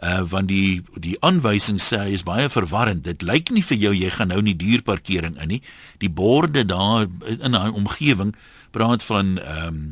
Uh 0.00 0.22
want 0.24 0.48
die 0.48 0.80
die 0.96 1.16
aanwysing 1.20 1.80
sê 1.82 2.06
is 2.14 2.24
baie 2.24 2.48
verwarrend. 2.48 3.04
Dit 3.04 3.22
lyk 3.22 3.50
nie 3.52 3.64
vir 3.64 3.76
jou 3.76 3.94
jy 3.94 4.10
gaan 4.10 4.32
nou 4.32 4.40
nie 4.42 4.56
duur 4.56 4.82
parkering 4.82 5.36
in 5.36 5.48
nie. 5.48 5.62
Die 6.00 6.08
borde 6.08 6.64
daar 6.64 7.08
in 7.28 7.52
daai 7.52 7.70
omgewing 7.70 8.34
praat 8.70 9.02
van 9.02 9.38
ehm 9.38 9.66
um, 9.66 9.82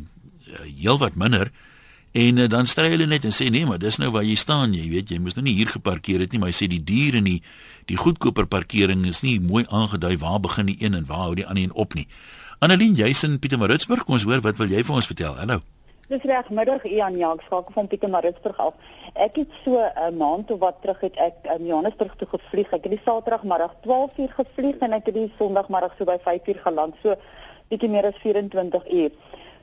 heelwat 0.64 1.14
minder. 1.14 1.52
En 2.12 2.36
uh, 2.36 2.48
dan 2.48 2.66
stry 2.66 2.88
hulle 2.88 3.06
net 3.06 3.24
en 3.28 3.34
sê 3.36 3.50
nee, 3.52 3.66
maar 3.68 3.78
dis 3.78 4.00
nou 4.00 4.10
waar 4.10 4.24
jy 4.24 4.34
staan, 4.40 4.72
jy 4.74 4.88
weet, 4.88 5.10
jy 5.12 5.20
moes 5.20 5.36
nou 5.36 5.44
nie 5.44 5.54
hier 5.58 5.68
geparkeer 5.68 6.24
het 6.24 6.32
nie, 6.32 6.40
maar 6.40 6.54
hy 6.54 6.56
sê 6.56 6.70
die 6.72 6.80
duur 6.80 7.20
en 7.20 7.28
die 7.28 7.42
die 7.88 7.96
goedkoper 8.00 8.48
parkering 8.48 9.04
is 9.08 9.22
nie 9.24 9.38
mooi 9.40 9.64
aangedui 9.68 10.16
waar 10.20 10.40
begin 10.44 10.68
die 10.72 10.76
een 10.80 10.96
en 10.96 11.06
waar 11.08 11.28
hou 11.28 11.34
die 11.38 11.46
ander 11.46 11.68
een 11.68 11.72
op 11.72 11.94
nie. 11.96 12.08
Annelien, 12.64 12.96
jy's 12.96 13.24
in 13.28 13.38
Pietermaritzburg, 13.38 14.04
kom 14.04 14.16
ons 14.18 14.28
hoor 14.28 14.44
wat 14.44 14.60
wil 14.60 14.72
jy 14.72 14.84
vir 14.84 15.00
ons 15.00 15.08
vertel? 15.08 15.36
Hallo. 15.40 15.62
Dis 16.08 16.22
reg 16.24 16.46
middag 16.56 16.86
Ian 16.88 17.18
ja, 17.20 17.34
ek 17.36 17.42
skakel 17.44 17.74
van 17.76 17.88
Pietermaritzburg 17.92 18.60
af. 18.64 18.76
Ek 19.12 19.34
het 19.36 19.50
so 19.60 19.76
'n 19.76 20.16
maand 20.16 20.50
of 20.50 20.60
wat 20.62 20.80
terug 20.80 21.00
het 21.04 21.16
ek 21.20 21.36
in 21.56 21.66
Johannesburg 21.66 22.14
toe 22.16 22.28
gevlieg. 22.28 22.72
Ek 22.72 22.88
het 22.88 22.94
die 22.96 23.00
Saterdagmiddag 23.04 23.74
12uur 23.84 24.32
gevlieg 24.38 24.78
en 24.80 24.92
ek 24.92 25.04
het 25.06 25.14
die 25.14 25.32
Sondagmiddag 25.38 25.92
so 25.98 26.04
by 26.04 26.16
5uur 26.16 26.60
geland. 26.64 26.94
So 27.02 27.14
bietjie 27.68 27.90
meer 27.90 28.06
as 28.06 28.16
24 28.22 28.88
uur. 28.88 29.10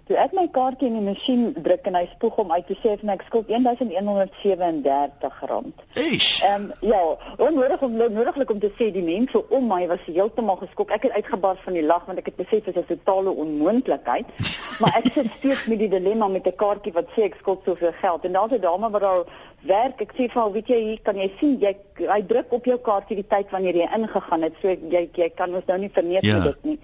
Toe 0.06 0.18
ek 0.22 0.36
my 0.38 0.44
kaartjie 0.54 0.86
in 0.92 1.00
die 1.00 1.02
masjien 1.02 1.48
druk 1.66 1.88
en 1.90 1.96
hy 1.98 2.04
spoeg 2.12 2.36
hom 2.38 2.52
uit 2.52 2.68
te 2.68 2.76
sê 2.78 2.92
vir 2.94 3.08
my 3.10 3.14
ek 3.18 3.24
skuld 3.26 3.48
R1137. 3.50 5.72
Eish. 5.98 6.44
Ehm 6.46 6.68
um, 6.68 6.74
ja, 6.86 7.00
onnodig 7.48 7.82
om 7.88 7.96
nodiglik 7.98 8.52
om 8.54 8.60
te 8.62 8.70
sê 8.78 8.92
die 8.94 9.02
mense 9.06 9.42
om 9.50 9.66
my 9.68 9.88
was 9.90 10.04
heeltemal 10.06 10.60
geskok. 10.62 10.94
Ek 10.94 11.08
het 11.08 11.16
uitgebar 11.18 11.58
van 11.64 11.74
die 11.74 11.86
lag 11.86 12.06
want 12.06 12.20
ek 12.22 12.30
het 12.32 12.38
besef 12.38 12.64
dit 12.70 12.76
is 12.76 12.86
'n 12.86 12.88
totale 12.94 13.32
onmoontlikheid. 13.46 14.26
maar 14.80 14.94
ek 15.02 15.10
sit 15.14 15.32
steeds 15.40 15.66
met 15.68 15.80
die 15.80 15.90
dilemma 15.90 16.28
met 16.28 16.48
'n 16.48 16.56
kaartjie 16.56 16.94
wat 16.94 17.08
sê 17.18 17.22
ek 17.26 17.36
skuld 17.42 17.62
soveel 17.66 17.94
geld. 18.02 18.26
En 18.26 18.32
daar's 18.32 18.52
'n 18.54 18.62
dame 18.62 18.90
wat 18.90 19.02
daar 19.02 19.24
werk. 19.66 20.02
Ek 20.02 20.14
sê 20.14 20.30
vir 20.30 20.42
haar, 20.42 20.52
weet 20.52 20.68
jy, 20.68 20.80
hier 20.84 21.00
kan 21.02 21.16
jy 21.16 21.32
sien 21.40 21.58
jy 21.60 21.76
hy 21.98 22.22
druk 22.22 22.54
op 22.54 22.66
jou 22.66 22.78
kaartjie 22.78 23.16
die 23.16 23.28
tyd 23.28 23.50
wanneer 23.50 23.76
jy 23.76 23.88
ingegaan 23.96 24.42
het. 24.42 24.54
So 24.62 24.68
jy 24.68 25.10
jy 25.14 25.30
kan 25.36 25.56
ons 25.56 25.66
nou 25.66 25.78
nie 25.80 25.90
verneem 25.90 26.22
Ja. 26.22 26.38
ja. 26.38 26.44
dit 26.44 26.64
nie. 26.64 26.80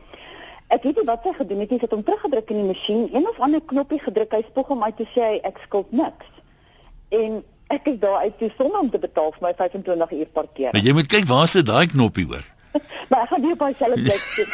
Ek 0.71 0.83
weet 0.88 1.01
nie 1.01 1.07
wat 1.09 1.25
sy 1.27 1.33
gedoen 1.35 1.59
het 1.59 1.69
nie. 1.73 1.79
Sy 1.81 1.88
het 1.89 1.95
hom 1.97 2.03
teruggedruk 2.07 2.51
in 2.53 2.62
die 2.62 2.69
masjien, 2.69 3.01
een 3.12 3.27
of 3.27 3.39
ander 3.44 3.62
knoppie 3.71 4.00
gedruk. 4.00 4.31
Hy 4.38 4.44
spoeg 4.47 4.68
hom 4.71 4.83
uit 4.88 4.95
te 5.01 5.07
sê 5.15 5.33
ek 5.44 5.59
skuld 5.65 5.91
niks. 5.91 6.29
En 7.12 7.41
ek 7.75 7.88
is 7.91 8.00
daar 8.00 8.23
uit 8.23 8.38
toe 8.39 8.51
sonder 8.57 8.79
om 8.79 8.89
te 8.89 9.00
betaal 9.00 9.31
vir 9.35 9.41
my 9.47 9.53
25 9.59 10.12
uur 10.19 10.31
parkeer. 10.39 10.71
Maar 10.71 10.88
jy 10.88 10.94
moet 10.94 11.12
kyk 11.12 11.27
waar 11.27 11.47
sit 11.47 11.65
daai 11.68 11.88
knoppie 11.88 12.27
hoor. 12.31 12.47
Maar 13.12 13.25
ek 13.25 13.29
gaan 13.33 13.41
nie 13.44 13.51
op 13.51 13.59
dieselfde 13.59 14.03
plek 14.07 14.23
sit. 14.31 14.51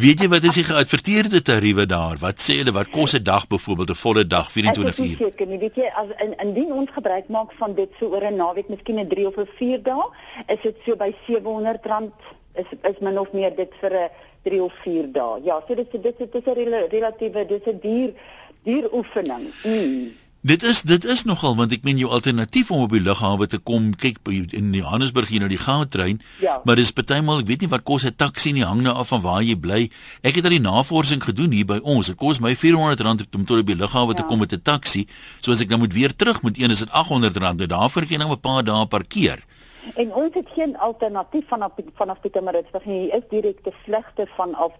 Weet 0.04 0.22
jy 0.24 0.28
wat 0.32 0.44
is 0.48 0.56
die 0.56 0.64
geadverteerde 0.64 1.42
tariewe 1.44 1.84
daar? 1.86 2.16
Wat 2.22 2.40
sê 2.40 2.56
hulle 2.62 2.72
wat 2.72 2.88
kos 2.94 3.12
'n 3.18 3.22
dag 3.22 3.44
byvoorbeeld 3.52 3.90
'n 3.92 4.00
volle 4.04 4.24
dag 4.26 4.48
24 4.52 4.92
Ek 4.92 4.98
is 4.98 5.04
nie 5.04 5.10
uur? 5.12 5.18
seker 5.28 5.46
nie, 5.46 5.58
weet 5.58 5.76
jy, 5.76 5.88
as 5.92 6.08
in, 6.24 6.32
indien 6.40 6.72
ons 6.72 6.90
gebruik 6.90 7.28
maak 7.28 7.52
van 7.60 7.74
dit 7.74 7.90
so 8.00 8.08
oor 8.08 8.24
'n 8.24 8.36
naweek, 8.36 8.68
miskien 8.68 8.98
'n 9.00 9.08
3 9.08 9.26
of 9.26 9.36
'n 9.36 9.48
4 9.58 9.82
dae, 9.82 10.06
is 10.48 10.60
dit 10.62 10.76
so 10.86 10.96
by 10.96 11.12
R700 11.28 12.16
is 12.54 12.66
is 12.82 12.98
min 13.00 13.18
of 13.18 13.32
meer 13.32 13.54
dit 13.56 13.70
vir 13.80 13.90
'n 13.92 14.08
3 14.44 14.62
of 14.62 14.72
4 14.84 15.12
dae. 15.12 15.40
Ja, 15.44 15.60
so 15.68 15.74
dit 15.74 15.90
dit 15.92 16.18
dit 16.18 16.34
is 16.34 16.44
'n 16.46 16.54
rela- 16.54 16.86
relatiewe 16.90 17.46
dis 17.46 17.64
'n 17.66 17.78
duur 17.82 18.10
duur 18.64 18.88
oefening. 18.92 19.52
Mm. 19.64 20.10
Dit 20.44 20.62
is 20.62 20.82
dit 20.82 21.04
is 21.04 21.22
nogal 21.24 21.54
want 21.56 21.72
ek 21.72 21.84
meen 21.84 21.96
jou 21.98 22.10
alternatief 22.10 22.70
om 22.70 22.82
op 22.82 22.90
die 22.90 23.00
lughawe 23.00 23.46
te 23.46 23.58
kom, 23.58 23.94
kyk 23.94 24.16
in 24.50 24.72
Johannesburg 24.74 25.28
hier 25.28 25.38
nou 25.38 25.48
die 25.48 25.58
goudtrein, 25.58 26.20
Ja. 26.40 26.60
maar 26.64 26.76
dis 26.76 26.90
partymal 26.90 27.38
ek 27.38 27.46
weet 27.46 27.60
nie 27.60 27.68
wat 27.68 27.82
kos 27.84 28.02
'n 28.04 28.14
taxi 28.16 28.52
nie, 28.52 28.64
hang 28.64 28.82
nou 28.82 28.94
af 28.94 29.08
van 29.08 29.20
waar 29.20 29.42
jy 29.42 29.54
bly. 29.54 29.90
Ek 30.22 30.34
het 30.34 30.44
al 30.44 30.50
die 30.50 30.60
navorsing 30.60 31.22
gedoen 31.22 31.52
hier 31.52 31.64
by 31.64 31.78
ons. 31.84 32.06
Dit 32.06 32.16
kos 32.16 32.40
my 32.40 32.54
R400 32.54 33.34
om 33.36 33.44
tot 33.44 33.58
op 33.60 33.66
die 33.66 33.76
lughawe 33.76 34.14
te 34.14 34.22
Ja. 34.22 34.28
kom 34.28 34.38
met 34.40 34.52
'n 34.52 34.62
taxi. 34.62 35.06
So 35.40 35.52
as 35.52 35.60
ek 35.60 35.68
nou 35.68 35.78
moet 35.78 35.92
weer 35.94 36.14
terug 36.16 36.42
moet 36.42 36.58
een 36.58 36.70
is 36.70 36.78
dit 36.80 36.88
R800. 36.90 37.56
Nou 37.56 37.66
daarvoor 37.66 38.02
kan 38.02 38.10
jy 38.10 38.16
nou 38.18 38.32
'n 38.32 38.40
paar 38.40 38.64
dae 38.64 38.86
parkeer. 38.86 39.44
En 39.94 40.14
ons 40.14 40.34
het 40.34 40.48
geen 40.54 40.78
alternatief 40.78 41.48
vanaf 41.48 41.72
vanaf 41.94 42.20
Pietermaritzburg 42.20 42.84
nie. 42.84 42.98
Hier 43.00 43.14
is 43.14 43.28
direkte 43.30 43.72
vlugte 43.84 44.26
vanaf 44.36 44.72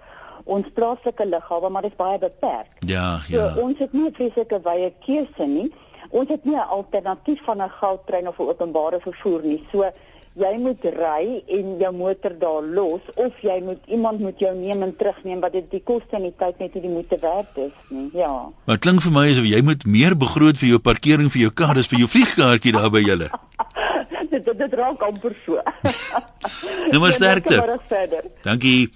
ons 0.44 0.66
plaaslike 0.74 1.26
lughawe, 1.26 1.68
maar 1.70 1.82
dit 1.82 1.90
is 1.90 1.96
baie 1.96 2.18
beperk. 2.18 2.70
Ja, 2.86 3.20
So 3.30 3.36
ja. 3.36 3.54
ons 3.56 3.78
het 3.78 3.92
nie 3.92 4.08
'n 4.08 4.14
vreeslike 4.14 4.60
wye 4.62 4.92
keuse 5.06 5.46
nie. 5.46 5.72
Ons 6.10 6.28
het 6.28 6.44
nie 6.44 6.54
'n 6.56 6.68
alternatief 6.68 7.44
van 7.44 7.62
'n 7.62 7.70
goudtrein 7.80 8.28
of 8.28 8.38
'n 8.38 8.42
openbare 8.48 9.00
vervoer 9.00 9.40
nie. 9.42 9.66
So 9.72 9.90
jy 10.34 10.56
moet 10.58 10.84
ry 10.84 11.42
en 11.46 11.76
jou 11.78 11.92
motor 11.92 12.32
daar 12.38 12.62
los 12.62 13.00
of 13.14 13.32
jy 13.42 13.60
moet 13.64 13.78
iemand 13.86 14.18
moet 14.20 14.38
jou 14.38 14.54
neem 14.56 14.82
en 14.82 14.96
terugneem 14.96 15.40
wat 15.40 15.52
dit 15.52 15.70
die 15.70 15.82
koste 15.84 16.16
en 16.16 16.22
die 16.22 16.34
tyd 16.38 16.58
net 16.58 16.74
nie 16.74 16.82
die 16.82 16.90
moeite 16.90 17.18
werd 17.20 17.56
is 17.56 17.72
nie. 17.88 18.10
Ja. 18.12 18.48
Maar 18.64 18.78
klink 18.78 19.02
vir 19.02 19.12
my 19.12 19.30
asof 19.30 19.44
jy 19.44 19.60
moet 19.62 19.84
meer 19.86 20.16
begroot 20.16 20.58
vir 20.58 20.68
jou 20.68 20.78
parkering 20.78 21.30
vir 21.32 21.40
jou 21.40 21.50
kar 21.50 21.76
as 21.76 21.86
vir 21.86 21.98
jou 21.98 22.08
vliegkaartjie 22.08 22.72
daar 22.72 22.90
by 22.90 23.00
julle. 23.00 23.28
dit 24.32 24.44
dit, 24.48 24.58
dit 24.58 24.74
raak 24.80 25.02
amper 25.06 25.36
so. 25.46 25.60
Nou 26.92 26.98
maar 27.00 27.08
Ja, 27.12 27.16
sterkte. 27.16 27.56
net 27.56 27.66
maar 27.66 27.78
verder. 27.88 28.24
Dankie. 28.42 28.90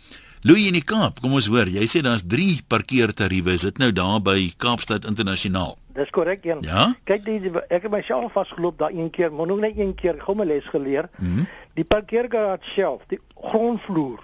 Louis 0.47 0.67
in 0.69 0.77
die 0.77 0.85
Kaap, 0.85 1.21
kom 1.25 1.33
ons 1.35 1.47
hoor. 1.51 1.67
Jy 1.73 1.87
sê 1.91 2.03
daar's 2.05 2.23
3 2.27 2.61
parkeertariewe. 2.71 3.55
Is 3.57 3.65
dit 3.67 3.79
nou 3.83 3.89
daar 3.93 4.21
by 4.23 4.53
Kaapstad 4.63 5.05
Internasionaal? 5.09 5.77
Dis 5.97 6.11
korrek 6.15 6.45
een. 6.45 6.61
Ja? 6.63 6.91
Kyk 7.09 7.25
die, 7.25 7.39
die 7.41 7.51
ek 7.73 7.87
het 7.89 7.91
myself 7.91 8.33
vasgeloop 8.37 8.79
daai 8.79 8.93
een 8.99 9.11
keer, 9.11 9.33
maar 9.33 9.47
nog 9.49 9.63
net 9.65 9.79
een 9.81 9.95
keer 9.97 10.21
gou 10.23 10.37
my 10.37 10.45
les 10.45 10.65
geleer. 10.75 11.09
Mm 11.19 11.47
Die 11.77 11.85
parkeergarage 11.85 12.71
self, 12.73 13.03
die 13.09 13.19
grondvloer. 13.37 14.21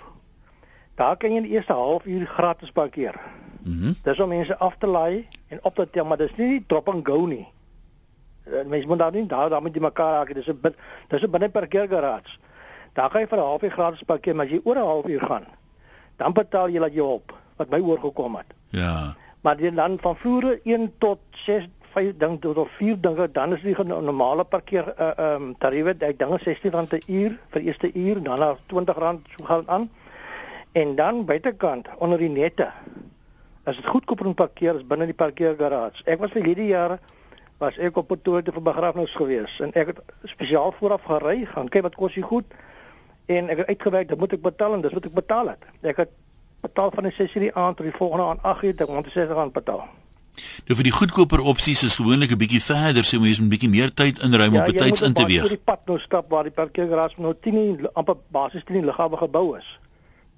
Daar 0.96 1.16
kan 1.20 1.30
jy 1.34 1.36
in 1.42 1.48
die 1.48 1.52
eerste 1.58 1.72
halfuur 1.76 2.26
gratis 2.26 2.70
parkeer. 2.72 3.18
Mhm. 3.64 3.86
Mm 3.86 3.96
Dis 4.04 4.20
om 4.20 4.28
mense 4.28 4.56
af 4.58 4.76
te 4.80 4.86
laai 4.86 5.26
en 5.48 5.58
op 5.62 5.74
te 5.76 5.88
tel, 5.90 6.04
maar 6.04 6.16
dis 6.20 6.32
nie 6.36 6.48
die 6.58 6.64
drop 6.66 6.88
and 6.88 7.04
go 7.06 7.26
nie. 7.26 7.46
Uh, 8.46 8.64
Mense 8.66 8.86
moet 8.86 8.98
daar 8.98 9.12
nie 9.12 9.26
daar 9.26 9.50
daar 9.50 9.62
met 9.62 9.80
mekaar 9.80 10.12
raak. 10.12 10.34
Dis 10.34 10.48
'n 10.48 10.74
dis 11.08 11.22
'n 11.22 11.30
binne 11.30 11.50
parkeergarage. 11.50 12.38
Daar 12.92 13.10
gaan 13.10 13.20
jy 13.20 13.28
vir 13.28 13.38
'n 13.38 13.42
halfuur 13.42 13.70
gratis 13.70 14.02
parkeer, 14.02 14.34
maar 14.34 14.46
as 14.46 14.52
jy 14.52 14.60
oor 14.64 14.76
'n 14.76 14.88
halfuur 14.92 15.20
gaan, 15.20 15.46
dan 16.16 16.32
betaal 16.32 16.68
jy 16.68 16.78
laat 16.78 16.94
jy 16.94 17.00
op 17.00 17.32
wat 17.56 17.70
my 17.70 17.80
oorgekom 17.80 18.36
het. 18.36 18.50
Ja. 18.68 19.14
Maar 19.40 19.56
die 19.56 19.72
dan 19.72 19.98
van 20.00 20.16
vloere 20.16 20.60
1 20.64 20.92
tot 20.98 21.18
6 21.30 21.68
5 21.92 22.16
ding 22.16 22.40
tot 22.40 22.56
of 22.56 22.70
4 22.78 23.00
dinge 23.00 23.28
dan 23.32 23.52
is 23.52 23.62
die 23.62 23.76
normale 23.84 24.44
parkeer 24.44 24.94
uh, 24.96 25.10
um 25.34 25.52
tariewe 25.58 25.94
ek 25.98 26.18
dink 26.18 26.40
R16 26.40 26.72
'n 26.72 27.02
uur 27.06 27.36
vir 27.54 27.62
eerste 27.62 27.92
uur 27.92 28.22
dan 28.22 28.38
na 28.38 28.54
R20 28.54 29.20
so 29.36 29.44
gaan 29.44 29.68
aan 29.68 29.90
en 30.72 30.94
dan 30.96 31.24
buitekant 31.24 31.88
onder 31.98 32.18
die 32.18 32.30
nette 32.30 32.70
as 33.64 33.76
dit 33.76 33.86
goedkoop 33.86 34.24
om 34.24 34.34
parkeer 34.34 34.74
is 34.80 34.86
binne 34.86 35.06
die 35.06 35.20
parkeergarage 35.24 36.04
ek 36.04 36.18
was 36.18 36.32
vir 36.32 36.44
hierdie 36.44 36.70
jaar 36.72 36.98
was 37.62 37.78
ek 37.78 37.96
op 38.00 38.10
Pretoria 38.10 38.54
vir 38.54 38.66
begrafnis 38.66 39.14
gewees 39.18 39.54
en 39.64 39.72
ek 39.78 39.94
het 39.94 40.02
spesiaal 40.34 40.74
vooraf 40.80 41.06
gery 41.06 41.38
gaan 41.54 41.70
kyk 41.72 41.86
wat 41.88 41.98
kos 42.00 42.18
hy 42.18 42.26
goed 42.26 42.58
en 43.30 43.50
ek 43.54 43.62
het 43.62 43.72
uitgewerk 43.74 44.12
dat 44.12 44.18
moet 44.18 44.36
ek 44.36 44.44
betaal 44.44 44.76
en 44.76 44.84
dis 44.84 44.94
wat 44.98 45.08
ek 45.08 45.16
betaal 45.22 45.54
het 45.54 45.66
ek 45.94 46.04
het 46.04 46.14
betaal 46.66 46.94
van 46.94 47.08
die 47.08 47.16
6 47.18 47.34
uur 47.36 47.48
die 47.48 47.56
aand 47.64 47.78
tot 47.78 47.88
die 47.88 47.98
volgende 47.98 48.30
aand 48.32 48.46
8 48.54 48.68
uur 48.68 48.86
ek 48.86 48.94
moet 48.96 49.12
60 49.14 49.36
rand 49.38 49.54
betaal 49.58 49.84
Nou 50.66 50.76
vir 50.78 50.86
die 50.86 50.94
goedkoper 50.96 51.42
opsies 51.52 51.82
is 51.84 51.98
gewoonlik 52.00 52.30
'n 52.32 52.40
bietjie 52.40 52.62
verder, 52.64 53.04
so 53.04 53.20
mense 53.20 53.40
moet 53.40 53.50
'n 53.50 53.54
bietjie 53.54 53.68
meer 53.68 53.90
tyd 53.92 54.18
inruim 54.24 54.54
ja, 54.54 54.60
om 54.60 54.72
betyds 54.72 55.02
in 55.02 55.12
te 55.12 55.26
weeg. 55.26 55.42
Ja, 55.42 55.44
jy 55.44 55.48
moet 55.48 55.58
die 55.58 55.70
pad 55.72 55.86
nou 55.86 55.98
stap 55.98 56.30
waar 56.30 56.48
die 56.48 56.56
parkeergarage 56.60 57.20
nou 57.20 57.34
10 57.40 57.88
amper 57.92 58.16
basies 58.32 58.64
10 58.64 58.84
lughawe 58.84 59.16
gebou 59.16 59.56
is. 59.58 59.68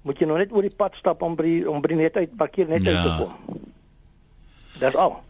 Moet 0.01 0.19
jy 0.19 0.25
nou 0.25 0.37
net 0.37 0.51
oor 0.51 0.61
die 0.61 0.75
pad 0.75 0.95
stap 0.95 1.21
om 1.21 1.35
by 1.35 1.63
om 1.63 1.81
by 1.81 1.93
net 1.93 2.17
uit 2.17 2.35
parkeer 2.35 2.67
net 2.67 2.83
ja. 2.83 2.91
uit 2.91 3.03
te 3.03 3.09
ja. 3.09 3.17
kom. 3.17 3.61
Dis 4.79 4.95
al. 4.95 5.23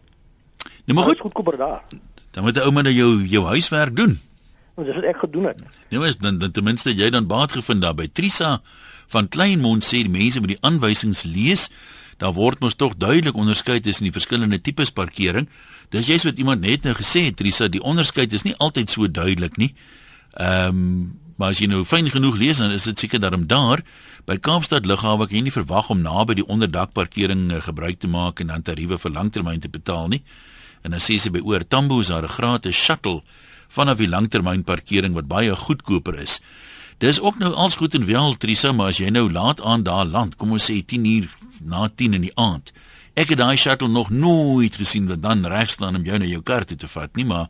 Nou 0.86 0.98
maar 0.98 1.08
goed, 1.10 1.20
goedkoper 1.20 1.58
daar. 1.58 1.84
Dan 2.32 2.44
moet 2.44 2.56
jy 2.56 2.64
ou 2.68 2.72
man 2.72 2.90
jou 2.94 3.12
jou 3.26 3.46
huiswerk 3.46 3.96
doen. 3.96 4.20
Want 4.76 4.88
dis 4.88 4.96
wat 4.96 5.08
ek 5.08 5.22
gedoen 5.24 5.46
het. 5.50 5.62
Nee, 5.90 6.00
maar 6.00 6.14
dan, 6.20 6.38
dan 6.38 6.52
ten 6.52 6.64
minste 6.64 6.94
jy 6.94 7.10
dan 7.10 7.28
baat 7.28 7.56
gevind 7.56 7.82
daar 7.82 7.96
by 7.96 8.08
Trisa 8.12 8.62
van 9.14 9.30
Kleinmond 9.30 9.86
sê 9.86 10.04
die 10.04 10.12
mense 10.12 10.42
moet 10.42 10.56
die 10.56 10.64
aanwysings 10.66 11.24
lees 11.30 11.70
daar 12.22 12.36
word 12.36 12.62
mos 12.64 12.78
tog 12.80 12.96
duidelik 12.98 13.36
onderskei 13.36 13.80
tussen 13.84 14.08
die 14.08 14.14
verskillende 14.16 14.62
tipes 14.62 14.92
parkering. 14.96 15.50
Dis 15.92 16.08
jy's 16.08 16.24
wat 16.24 16.40
iemand 16.40 16.64
net 16.64 16.86
nou 16.88 16.96
gesê 16.96 17.26
het, 17.28 17.36
Trisa, 17.40 17.68
die 17.68 17.84
onderskeid 17.84 18.34
is 18.34 18.46
nie 18.48 18.56
altyd 18.64 18.92
so 18.92 19.08
duidelik 19.08 19.58
nie. 19.60 19.74
Ehm, 20.34 20.70
um, 20.70 21.14
maar 21.36 21.52
as 21.52 21.60
jy 21.60 21.68
nou 21.68 21.82
fyn 21.84 22.08
genoeg 22.08 22.38
lees 22.40 22.62
dan 22.64 22.72
is 22.72 22.86
dit 22.88 23.00
seker 23.04 23.20
daarom 23.20 23.44
daar 23.48 23.82
by 24.26 24.38
Kaapstad 24.40 24.86
Lughawe 24.88 25.28
kan 25.28 25.36
jy 25.36 25.42
nie 25.50 25.52
verwag 25.52 25.90
om 25.92 26.00
naby 26.00 26.38
die 26.40 26.46
onderdak 26.48 26.94
parkering 26.96 27.50
uh, 27.52 27.60
gebruik 27.60 28.00
te 28.00 28.08
maak 28.08 28.40
en 28.40 28.54
dan 28.54 28.64
tariewe 28.64 28.96
vir 28.98 29.12
langtermyn 29.12 29.60
te 29.60 29.68
betaal 29.70 30.08
nie. 30.14 30.22
En 30.86 30.94
dan 30.94 31.02
sê 31.02 31.18
sy 31.18 31.32
by 31.34 31.42
oor 31.42 31.66
Tambo 31.66 31.98
is 32.00 32.14
daar 32.14 32.24
'n 32.24 32.36
gratis 32.38 32.78
shuttle 32.78 33.24
vanaf 33.68 33.98
die 33.98 34.08
langtermyn 34.08 34.64
parkering 34.64 35.14
wat 35.14 35.28
baie 35.28 35.56
goedkoper 35.56 36.20
is. 36.22 36.40
Dis 36.98 37.20
ook 37.20 37.38
nou 37.38 37.54
als 37.54 37.76
goed 37.76 37.94
en 37.94 38.06
wel 38.06 38.38
Trisa, 38.38 38.72
maar 38.72 38.88
as 38.88 38.98
jy 38.98 39.10
nou 39.10 39.32
laat 39.32 39.62
aan 39.62 39.84
daar 39.84 40.06
land, 40.06 40.36
kom 40.36 40.52
ons 40.52 40.70
sê 40.70 40.86
10 40.86 41.06
uur 41.06 41.28
na 41.60 41.90
10 41.90 42.14
in 42.14 42.22
die 42.22 42.36
aand. 42.36 42.72
Ek 43.16 43.30
het 43.30 43.38
daai 43.38 43.58
shuttle 43.58 43.88
nog 43.88 44.10
nooit 44.10 44.76
gesien 44.76 45.08
wat 45.08 45.22
dan 45.22 45.46
reg 45.46 45.70
staan 45.70 45.96
om 45.96 46.04
jou 46.04 46.18
na 46.18 46.26
jou 46.26 46.42
kar 46.42 46.66
toe 46.66 46.78
te 46.78 46.88
vat 46.88 47.16
nie, 47.16 47.26
maar 47.26 47.50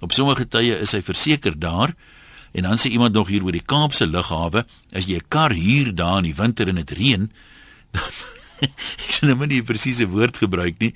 op 0.00 0.12
sommige 0.12 0.48
tye 0.48 0.78
is 0.80 0.92
hy 0.92 1.02
verseker 1.02 1.58
daar. 1.58 1.94
En 2.52 2.62
dan 2.62 2.78
sê 2.78 2.90
iemand 2.90 3.14
nog 3.14 3.28
hier 3.28 3.44
oor 3.44 3.52
die 3.52 3.66
Kaapse 3.66 4.06
lughawe, 4.06 4.64
as 4.92 5.06
jy 5.06 5.16
'n 5.16 5.28
kar 5.28 5.52
huur 5.52 5.94
daar 5.94 6.18
in 6.18 6.24
die 6.24 6.34
winter 6.34 6.68
en 6.68 6.74
dit 6.74 6.90
reën, 6.90 7.30
dan 7.94 8.02
ek 8.60 9.10
sien 9.10 9.28
nou 9.28 9.46
nie 9.46 9.62
presiese 9.62 10.06
woord 10.08 10.38
gebruik 10.38 10.78
nie, 10.78 10.94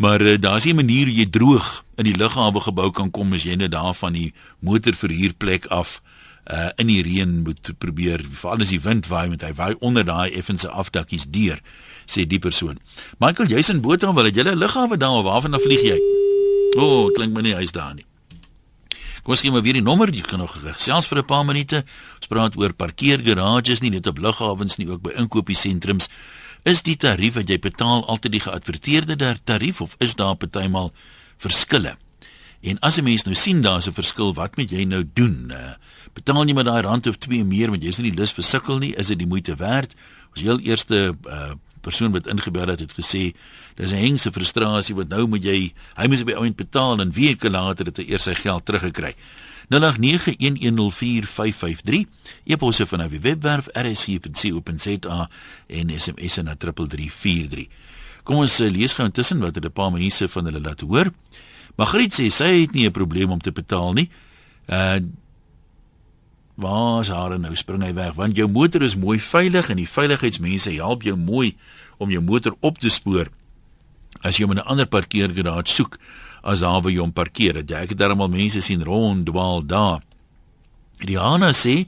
maar 0.00 0.22
uh, 0.22 0.38
daar's 0.40 0.64
'n 0.64 0.74
manier 0.74 1.08
jy 1.08 1.26
droog 1.30 1.84
in 1.96 2.04
die 2.04 2.16
lughawe 2.16 2.60
gebou 2.60 2.90
kan 2.90 3.10
kom 3.10 3.32
as 3.32 3.42
jy 3.42 3.54
net 3.54 3.70
daar 3.70 3.94
van 3.94 4.12
die 4.12 4.32
motorverhuurplek 4.58 5.66
af 5.66 6.00
uh 6.50 6.68
in 6.76 6.86
die 6.86 7.02
reën 7.02 7.42
moet 7.42 7.72
probeer 7.78 8.24
veral 8.30 8.60
as 8.60 8.68
die 8.68 8.80
wind 8.80 9.06
waai 9.06 9.28
met 9.28 9.42
hy 9.42 9.52
waai 9.52 9.74
onder 9.78 10.04
daai 10.04 10.32
effense 10.32 10.68
afdakkies 10.68 11.26
deur 11.30 11.60
sê 12.06 12.26
die 12.26 12.38
persoon. 12.38 12.78
Michael, 13.18 13.48
jy's 13.48 13.68
in 13.68 13.80
Botha, 13.80 14.12
wil 14.12 14.24
jy 14.24 14.42
'n 14.42 14.58
lughawe 14.58 14.96
daar 14.96 15.10
of 15.10 15.24
waarvan 15.24 15.54
af 15.54 15.62
vlieg 15.62 15.82
jy? 15.82 15.98
O, 16.76 16.82
oh, 16.82 17.12
klink 17.12 17.32
my 17.34 17.40
nie 17.40 17.54
hy's 17.54 17.72
daar 17.72 17.94
nie. 17.94 18.04
Kom 19.22 19.32
ons 19.32 19.40
gee 19.40 19.50
maar 19.50 19.62
weer 19.62 19.76
die 19.76 19.82
nommer, 19.82 20.08
jy 20.14 20.22
kan 20.22 20.38
nog 20.38 20.56
gesels 20.64 21.06
vir 21.06 21.18
'n 21.18 21.24
paar 21.24 21.44
minute. 21.44 21.84
Ons 22.16 22.26
praat 22.26 22.56
oor 22.56 22.72
parkeergarages 22.72 23.80
nie 23.80 23.90
net 23.90 24.06
op 24.06 24.18
lughawens 24.18 24.76
nie, 24.76 24.88
ook 24.88 25.02
by 25.02 25.10
inkopiesentrums. 25.10 26.08
Is 26.62 26.82
die 26.84 26.96
tarief 26.96 27.38
wat 27.38 27.48
jy 27.48 27.56
betaal 27.58 28.02
altyd 28.04 28.32
die 28.36 28.44
geadverteerde 28.44 29.16
tarief 29.44 29.80
of 29.80 29.94
is 29.98 30.14
daar 30.14 30.36
partymal 30.36 30.92
verskille? 31.40 31.96
En 32.60 32.78
as 32.78 32.98
'n 32.98 33.04
mens 33.04 33.24
nou 33.24 33.34
sien 33.34 33.62
daar's 33.62 33.88
'n 33.88 33.92
verskil, 33.92 34.34
wat 34.34 34.56
moet 34.56 34.70
jy 34.70 34.84
nou 34.84 35.04
doen? 35.14 35.52
Betaal 36.12 36.46
jy 36.46 36.54
maar 36.54 36.64
daai 36.64 36.82
rand 36.82 37.06
of 37.06 37.16
2 37.16 37.44
meer 37.44 37.70
want 37.70 37.82
jy's 37.82 37.98
nie 37.98 38.12
lus 38.12 38.32
vir 38.32 38.44
sukkel 38.44 38.78
nie, 38.78 38.94
is 38.94 39.06
dit 39.06 39.18
die 39.18 39.26
moeite 39.26 39.56
werd? 39.56 39.94
Ons 40.30 40.40
heel 40.40 40.60
eerste 40.60 41.16
uh, 41.26 41.52
persoon 41.80 42.12
wat 42.12 42.26
ingebel 42.26 42.68
het 42.68 42.80
het 42.80 42.92
gesê 42.92 43.32
dis 43.74 43.90
'n 43.90 43.96
hengse 43.96 44.32
frustrasie 44.32 44.94
wat 44.94 45.08
nou 45.08 45.26
moet 45.26 45.42
jy 45.42 45.72
hy 45.96 46.06
moet 46.06 46.24
by 46.24 46.32
ouend 46.32 46.56
betaal 46.56 47.00
en 47.00 47.12
weke 47.12 47.50
later 47.50 47.86
het 47.86 47.96
hy 47.96 48.04
eers 48.04 48.22
sy 48.22 48.34
geld 48.34 48.64
teruggekry. 48.64 49.14
0891104553 49.70 49.76
e-posse 52.44 52.86
van 52.86 53.08
die 53.08 53.20
webwerf 53.20 53.68
rsg.co.za 53.72 55.28
en 55.66 56.00
SMS 56.00 56.36
na 56.42 56.54
3343. 56.56 57.68
Kom 58.26 58.36
ons 58.42 58.60
uh, 58.60 58.70
lees 58.70 58.92
gou 58.96 59.06
intussen 59.06 59.38
wat 59.40 59.54
het 59.54 59.64
'n 59.64 59.72
paar 59.72 59.92
mense 59.92 60.28
van 60.28 60.44
hulle 60.44 60.60
laat 60.60 60.80
hoor. 60.80 61.12
Magriet 61.76 62.12
sê 62.14 62.26
sy 62.28 62.60
het 62.60 62.72
nie 62.72 62.86
'n 62.86 62.92
probleem 62.92 63.30
om 63.30 63.40
te 63.40 63.52
betaal 63.52 63.92
nie. 63.92 64.10
Uh 64.66 64.98
waar 66.60 67.00
is 67.00 67.08
haar 67.08 67.38
nou 67.40 67.56
spring 67.56 67.82
hy 67.82 67.92
weg 67.96 68.14
want 68.18 68.36
jou 68.36 68.48
motor 68.48 68.82
is 68.82 68.96
mooi 68.96 69.18
veilig 69.20 69.70
en 69.72 69.76
die 69.80 69.88
veiligheidsmense 69.88 70.72
help 70.76 71.02
jou 71.02 71.16
mooi 71.16 71.56
om 71.96 72.10
jou 72.10 72.20
motor 72.22 72.56
op 72.60 72.78
te 72.78 72.90
spoor 72.92 73.30
as 74.20 74.36
jy 74.36 74.46
'n 74.46 74.58
ander 74.58 74.86
parkeergarage 74.86 75.72
soek 75.72 75.98
as 76.42 76.60
waar 76.60 76.90
jy 76.90 77.00
hom 77.00 77.12
parkeer 77.12 77.60
het 77.60 77.70
jy 77.70 77.86
het 77.86 77.98
darmal 77.98 78.28
mense 78.28 78.60
sien 78.60 78.84
rond 78.84 79.26
dwaal 79.26 79.66
daar 79.66 80.00
Rihanna 81.00 81.52
sê 81.52 81.86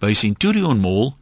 by 0.00 0.14
Centurion 0.14 0.80
Mall 0.80 1.14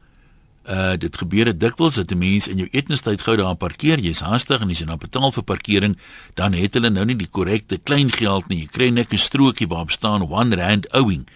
uh 0.64 0.96
dit 0.96 1.16
gebeur 1.16 1.44
dit 1.52 1.60
dikwels 1.60 1.94
dat 2.00 2.10
'n 2.10 2.18
mens 2.18 2.48
in 2.48 2.58
jou 2.58 2.68
etenstyd 2.72 3.20
gou 3.20 3.36
daar 3.36 3.56
parkeer 3.56 3.98
jy's 3.98 4.20
haastig 4.20 4.60
en 4.60 4.70
jy 4.70 4.84
nou 4.84 4.96
betaal 4.96 5.32
vir 5.32 5.44
parkering 5.44 5.98
dan 6.34 6.52
het 6.52 6.74
hulle 6.74 6.90
nou 6.90 7.04
nie 7.04 7.16
die 7.16 7.28
korrekte 7.30 7.78
klein 7.78 8.10
geld 8.10 8.48
nie 8.48 8.60
jy 8.64 8.68
kry 8.68 8.88
net 8.90 9.12
'n 9.12 9.18
strokie 9.18 9.68
waarop 9.68 9.90
staan 9.90 10.22
1 10.22 10.54
rand 10.54 10.86
owing 10.92 11.26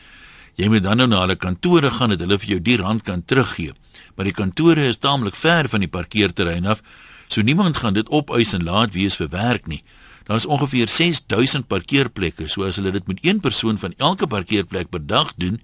Jy 0.58 0.66
moet 0.72 0.82
dan 0.82 0.98
nou 0.98 1.06
na 1.06 1.20
hulle 1.22 1.36
kantore 1.38 1.90
gaan 1.94 2.10
dat 2.10 2.24
hulle 2.24 2.38
vir 2.42 2.50
jou 2.56 2.58
die 2.66 2.76
rand 2.80 3.04
kan 3.06 3.22
teruggee. 3.22 3.76
Maar 4.16 4.26
die 4.26 4.34
kantore 4.34 4.88
is 4.90 4.98
taamlik 4.98 5.36
ver 5.38 5.68
van 5.70 5.84
die 5.84 5.90
parkeerterrein 5.90 6.66
af, 6.66 6.82
so 7.30 7.46
niemand 7.46 7.78
gaan 7.78 7.94
dit 7.94 8.08
opeis 8.10 8.52
en 8.56 8.66
laat 8.66 8.96
wees 8.96 9.14
vir 9.20 9.30
werk 9.30 9.68
nie. 9.70 9.84
Daar 10.28 10.36
is 10.36 10.46
ongeveer 10.46 10.88
6000 10.88 11.66
parkeerplekke, 11.66 12.50
so 12.52 12.66
as 12.68 12.76
hulle 12.76 12.90
dit 12.92 13.06
met 13.08 13.18
een 13.24 13.40
persoon 13.40 13.78
van 13.80 13.94
elke 13.96 14.26
parkeerplek 14.26 14.90
per 14.92 15.06
dag 15.06 15.32
doen, 15.40 15.56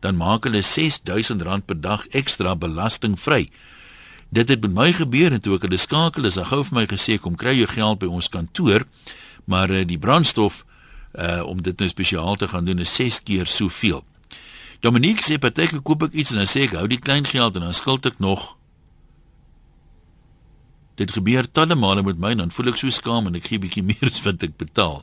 dan 0.00 0.16
maak 0.16 0.44
hulle 0.46 0.60
6000 0.62 1.42
rand 1.42 1.66
per 1.66 1.80
dag 1.80 2.06
ekstra 2.14 2.54
belastingvry. 2.56 3.48
Dit 4.30 4.48
het 4.48 4.62
met 4.62 4.72
my 4.72 4.92
gebeur 4.92 5.34
en 5.34 5.42
toe 5.42 5.56
ek 5.58 5.66
hulle 5.66 5.80
skakel, 5.80 6.30
is 6.30 6.38
hy 6.38 6.46
gou 6.52 6.62
vir 6.70 6.78
my 6.78 6.86
gesê 6.86 7.18
kom 7.18 7.34
kry 7.34 7.56
jou 7.58 7.66
geld 7.74 7.98
by 7.98 8.12
ons 8.14 8.30
kantoor, 8.30 8.86
maar 9.50 9.74
uh, 9.74 9.82
die 9.82 9.98
brandstof 9.98 10.62
uh 11.18 11.42
om 11.42 11.58
dit 11.60 11.76
nou 11.76 11.90
spesiaal 11.90 12.38
te 12.40 12.48
gaan 12.48 12.64
doen 12.64 12.78
is 12.78 12.94
6 12.94 13.24
keer 13.26 13.50
soveel. 13.50 14.04
Dominique 14.86 15.26
sê 15.26 15.36
partyke 15.42 15.82
koop 15.82 16.06
ek 16.06 16.14
iets 16.14 16.30
en 16.30 16.44
dan 16.44 16.48
sê 16.48 16.68
ek 16.70 16.78
hou 16.78 16.86
die 16.86 17.02
klein 17.02 17.26
geld 17.26 17.58
en 17.58 17.66
dan 17.66 17.74
skuld 17.74 18.06
ek 18.06 18.22
nog. 18.22 18.52
Dit 21.02 21.16
gebeur 21.16 21.48
talle 21.50 21.74
male 21.74 22.04
met 22.06 22.20
my 22.22 22.30
en 22.36 22.44
dan 22.44 22.54
voel 22.54 22.70
ek 22.70 22.78
so 22.78 22.92
skaam 22.94 23.26
en 23.26 23.34
ek 23.38 23.48
gee 23.50 23.58
bietjie 23.62 23.82
meer 23.82 24.06
as 24.06 24.20
wat 24.22 24.44
ek 24.46 24.54
betaal. 24.60 25.00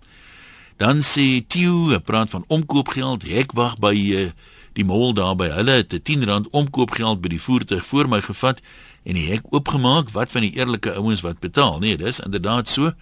Dan 0.80 1.02
sê 1.04 1.42
Tieu, 1.44 1.90
hy 1.92 2.00
praat 2.00 2.32
van 2.32 2.46
omkoopgeld, 2.48 3.26
ek 3.28 3.52
wag 3.60 3.76
by 3.84 3.92
uh, 4.16 4.30
die 4.80 4.86
mall 4.88 5.12
daar 5.18 5.36
by 5.36 5.50
hulle 5.52 5.82
het 5.82 5.92
'n 5.94 6.00
10 6.08 6.24
rand 6.30 6.48
omkoopgeld 6.56 7.20
by 7.20 7.36
die 7.36 7.42
voertuig 7.42 7.84
voor 7.86 8.08
my 8.08 8.22
gevat 8.24 8.62
en 9.04 9.20
die 9.20 9.28
hek 9.28 9.44
oopgemaak. 9.52 10.16
Wat 10.16 10.32
van 10.32 10.48
die 10.48 10.56
eerlike 10.56 10.96
ouens 10.96 11.22
wat 11.22 11.40
betaal? 11.40 11.80
Nee, 11.80 11.98
dis 11.98 12.20
inderdaad 12.20 12.68
so. 12.68 12.94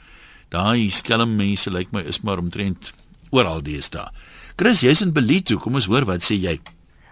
Daai 0.49 0.89
skelm 0.89 1.35
mense 1.35 1.69
lyk 1.69 1.77
like 1.77 1.93
my 1.93 2.01
is 2.01 2.21
maar 2.21 2.37
omtrent 2.37 2.93
oral 3.29 3.61
deesdae. 3.61 4.09
Chris, 4.55 4.81
jy's 4.81 5.01
in 5.01 5.13
Belito, 5.13 5.57
kom 5.57 5.75
ons 5.75 5.85
hoor 5.85 6.05
wat 6.05 6.23
sê 6.25 6.33
jy. 6.33 6.57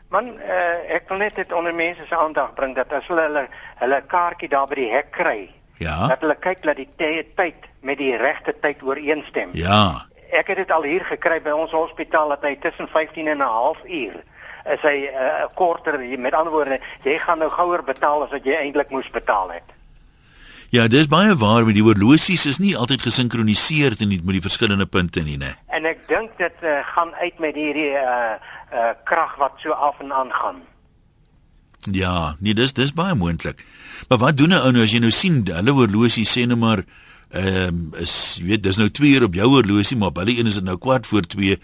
Man, 0.09 0.33
uh, 0.39 0.95
ek 0.95 1.09
wil 1.09 1.17
net 1.17 1.35
dit 1.35 1.53
onder 1.53 1.75
mense 1.75 2.05
se 2.07 2.15
aandag 2.15 2.53
bring 2.55 2.75
dat 2.75 2.91
as 2.93 3.05
hulle 3.11 3.21
hulle 3.27 3.47
hulle 3.81 4.01
kaartjie 4.07 4.49
daar 4.49 4.67
by 4.67 4.75
die 4.75 4.89
hek 4.89 5.11
kry, 5.11 5.49
ja. 5.77 6.07
dat 6.07 6.19
hulle 6.19 6.35
kyk 6.39 6.63
dat 6.63 6.75
die 6.75 6.89
tyd 7.35 7.69
met 7.81 7.97
die 7.97 8.15
regte 8.17 8.55
tyd 8.61 8.83
ooreenstem. 8.83 9.49
Ja. 9.53 10.05
Ek 10.31 10.47
het 10.47 10.57
dit 10.57 10.71
al 10.71 10.83
hier 10.83 11.05
gekry 11.05 11.41
by 11.41 11.53
ons 11.55 11.71
hospitaal 11.71 12.33
dat 12.35 12.43
hy 12.47 12.55
tussen 12.61 12.87
15 12.87 13.27
en 13.27 13.37
'n 13.37 13.41
half 13.41 13.77
uur 13.85 14.23
is 14.65 14.81
hy 14.81 14.97
'n 15.05 15.13
uh, 15.13 15.45
korter 15.53 15.99
met 16.17 16.33
ander 16.33 16.51
woorde 16.51 16.79
jy 17.03 17.17
gaan 17.19 17.39
nou 17.39 17.49
gouer 17.49 17.83
betaal 17.83 18.23
as 18.23 18.31
wat 18.31 18.43
jy 18.43 18.57
eintlik 18.57 18.89
moes 18.89 19.09
betaal 19.09 19.51
het. 19.51 19.69
Ja, 20.69 20.87
dis 20.87 21.07
baie 21.07 21.35
waar, 21.35 21.63
maar 21.63 21.73
die 21.73 21.83
horlosies 21.85 22.45
is 22.45 22.57
nie 22.57 22.77
altyd 22.77 23.01
gesinkroniseer 23.01 23.93
met 23.99 24.09
die, 24.09 24.21
die 24.21 24.41
verskillende 24.41 24.85
punte 24.85 25.21
nie, 25.23 25.37
né? 25.37 25.55
En 25.67 25.85
ek 25.85 26.07
dink 26.09 26.33
dit 26.37 26.63
uh, 26.63 26.81
gaan 26.83 27.13
uit 27.21 27.39
met 27.39 27.55
hierdie 27.55 27.93
uh 27.93 28.35
uh 28.73 28.91
krag 29.03 29.35
wat 29.37 29.53
so 29.63 29.71
af 29.71 29.99
en 29.99 30.11
aan 30.13 30.33
gaan. 30.33 30.63
Ja, 31.91 32.35
nee, 32.39 32.53
dis 32.53 32.73
dis 32.73 32.93
baie 32.93 33.15
moontlik. 33.15 33.65
Maar 34.09 34.17
wat 34.17 34.37
doen 34.37 34.49
'n 34.49 34.61
ou 34.61 34.71
nou 34.71 34.83
as 34.83 34.91
jy 34.91 34.99
nou 34.99 35.11
sien 35.11 35.45
hulle 35.45 35.71
horlosie 35.71 36.25
sê 36.25 36.45
net 36.47 36.57
maar 36.57 36.83
ehm 37.31 37.67
um, 37.67 37.93
is 37.99 38.37
jy 38.39 38.45
weet 38.45 38.63
dis 38.63 38.77
nou 38.77 38.89
2 38.89 39.09
uur 39.09 39.23
op 39.23 39.33
jou 39.33 39.47
horlosie, 39.47 39.97
maar 39.97 40.11
by 40.11 40.23
die 40.23 40.39
een 40.39 40.47
is 40.47 40.53
dit 40.53 40.63
nou 40.63 40.77
kwart 40.77 41.07
voor 41.07 41.21
2. 41.21 41.59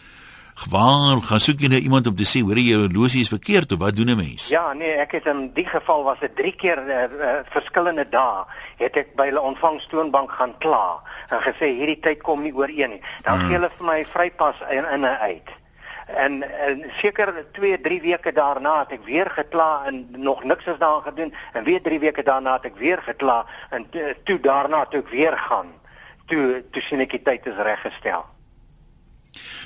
Waar 0.69 1.21
gaan 1.21 1.39
soek 1.39 1.59
jy 1.59 1.67
nou 1.67 1.79
iemand 1.79 2.07
om 2.07 2.15
te 2.15 2.23
sê 2.23 2.41
hoor 2.41 2.57
jy 2.57 2.73
jou 2.73 2.81
horlosie 2.81 3.21
is 3.21 3.29
verkeerd 3.29 3.71
of 3.71 3.79
wat 3.79 3.95
doen 3.95 4.09
'n 4.09 4.17
mens? 4.17 4.47
Ja, 4.47 4.73
nee, 4.73 4.91
ek 4.91 5.11
het 5.11 5.25
in 5.25 5.51
die 5.53 5.65
geval 5.65 6.03
was 6.03 6.19
dit 6.19 6.35
3 6.35 6.55
keer 6.55 6.77
uh, 6.87 6.95
uh, 7.19 7.39
verskillende 7.49 8.05
dae 8.09 8.45
het 8.77 8.97
ek 8.97 9.15
by 9.15 9.25
hulle 9.25 9.41
ontvangstoonbank 9.41 10.31
gaan 10.31 10.57
kla 10.57 11.01
en 11.29 11.41
gesê 11.41 11.73
hierdie 11.77 11.99
tyd 11.99 12.21
kom 12.21 12.41
nie 12.41 12.53
ooreen 12.53 12.89
nie. 12.89 13.01
Dan 13.23 13.39
hmm. 13.39 13.47
gee 13.47 13.57
hulle 13.57 13.71
vir 13.77 13.85
my 13.85 14.05
vrypas 14.05 14.55
in 14.69 14.85
in 14.93 15.05
uit 15.05 15.60
en, 16.15 16.41
en 16.67 16.83
seker 17.01 17.33
2 17.51 17.81
3 17.81 18.01
weke 18.01 18.31
daarna 18.31 18.79
het 18.79 18.91
ek 18.91 19.05
weer 19.05 19.29
gekla 19.29 19.83
en 19.85 20.07
nog 20.11 20.43
niks 20.43 20.65
is 20.65 20.79
daaraan 20.79 21.07
gedoen 21.07 21.33
en 21.53 21.63
weer 21.63 21.81
3 21.81 21.99
weke 21.99 22.23
daarna 22.23 22.53
het 22.53 22.65
ek 22.71 22.77
weer 22.77 23.01
gekla 23.05 23.45
en 23.69 23.87
toe 24.23 24.39
daarna 24.39 24.85
toe 24.85 24.99
ek 24.99 25.09
weer 25.09 25.37
gaan 25.37 25.73
toe 26.25 26.63
toe 26.71 26.81
sien 26.81 26.99
ek 26.99 27.17
die 27.17 27.23
tyd 27.23 27.45
is 27.45 27.65
reggestel 27.69 28.25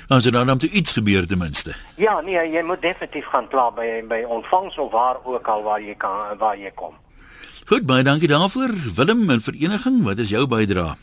Nou 0.08 0.20
so 0.20 0.30
dan 0.30 0.46
moet 0.46 0.62
iets 0.62 0.92
gebeur 0.92 1.26
ten 1.26 1.38
minste. 1.38 1.74
Ja, 1.96 2.20
nee, 2.20 2.38
jy 2.50 2.62
moet 2.62 2.82
definitief 2.82 3.26
gaan 3.26 3.48
kla 3.48 3.70
by 3.74 4.04
by 4.06 4.22
ontvangs 4.22 4.78
of 4.78 4.92
waar 4.92 5.18
ook 5.24 5.48
al 5.48 5.62
waar 5.62 5.82
jy 5.82 5.94
kan 5.98 6.38
waar 6.38 6.58
jy 6.58 6.70
kom. 6.74 6.94
Goed, 7.66 7.86
baie 7.86 8.04
dankie 8.06 8.28
daarvoor. 8.28 8.70
Willem 8.94 9.30
in 9.30 9.40
vereniging, 9.40 10.02
wat 10.06 10.18
is 10.18 10.30
jou 10.30 10.46
bydrae? 10.46 10.94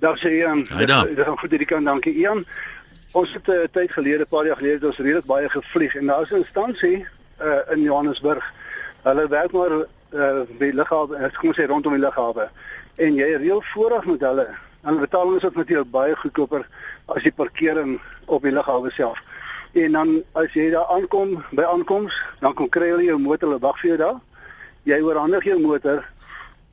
Dag 0.00 0.16
sê 0.16 0.32
Ian. 0.32 0.64
Daar. 0.64 1.14
Dag 1.14 1.34
goed 1.36 1.50
hierdie 1.52 1.68
kant, 1.68 1.84
dankie 1.84 2.14
Ian. 2.14 2.46
Ons 3.12 3.32
het 3.32 3.46
'n 3.46 3.50
uh, 3.50 3.64
tyd 3.72 3.92
gelede, 3.92 4.22
'n 4.22 4.28
paar 4.28 4.46
jaar 4.46 4.56
gelede, 4.56 4.86
ons 4.86 4.96
redelik 4.96 5.24
baie 5.26 5.50
gevlieg 5.50 5.94
en 5.94 6.06
daar 6.06 6.22
is 6.22 6.30
'n 6.30 6.36
instansie 6.36 7.06
uh, 7.42 7.58
in 7.70 7.82
Johannesburg. 7.82 8.52
Hulle 9.02 9.28
werk 9.28 9.52
maar 9.52 9.70
uh, 9.70 10.40
by 10.58 10.70
lughawe, 10.74 11.16
ek 11.16 11.34
kom 11.34 11.52
sê 11.52 11.66
rondom 11.66 11.92
die 11.92 12.00
lughawe. 12.00 12.48
En 12.94 13.14
jy 13.14 13.34
reël 13.34 13.62
vooraf 13.62 14.04
met 14.04 14.20
hulle. 14.20 14.46
En 14.82 14.98
betaling 14.98 15.36
is 15.36 15.44
ook 15.44 15.54
natuurlik 15.54 15.90
baie 15.90 16.16
goedkoper 16.16 16.66
as 17.04 17.22
die 17.22 17.32
parkering 17.32 18.00
op 18.24 18.42
die 18.42 18.52
lughawe 18.52 18.90
self. 18.90 19.18
En 19.72 19.92
dan 19.92 20.22
as 20.32 20.52
jy 20.52 20.70
daar 20.70 20.86
aankom 20.86 21.44
by 21.50 21.62
aankoms, 21.62 22.14
dan 22.40 22.54
kom 22.54 22.68
kry 22.68 22.88
jy 22.94 23.04
jou 23.04 23.18
motor, 23.18 23.48
hulle 23.48 23.60
wag 23.60 23.80
vir 23.80 23.88
jou 23.88 23.98
daar. 23.98 24.20
Jy 24.82 25.02
oorhandig 25.02 25.44
jou 25.44 25.58
motor 25.60 26.06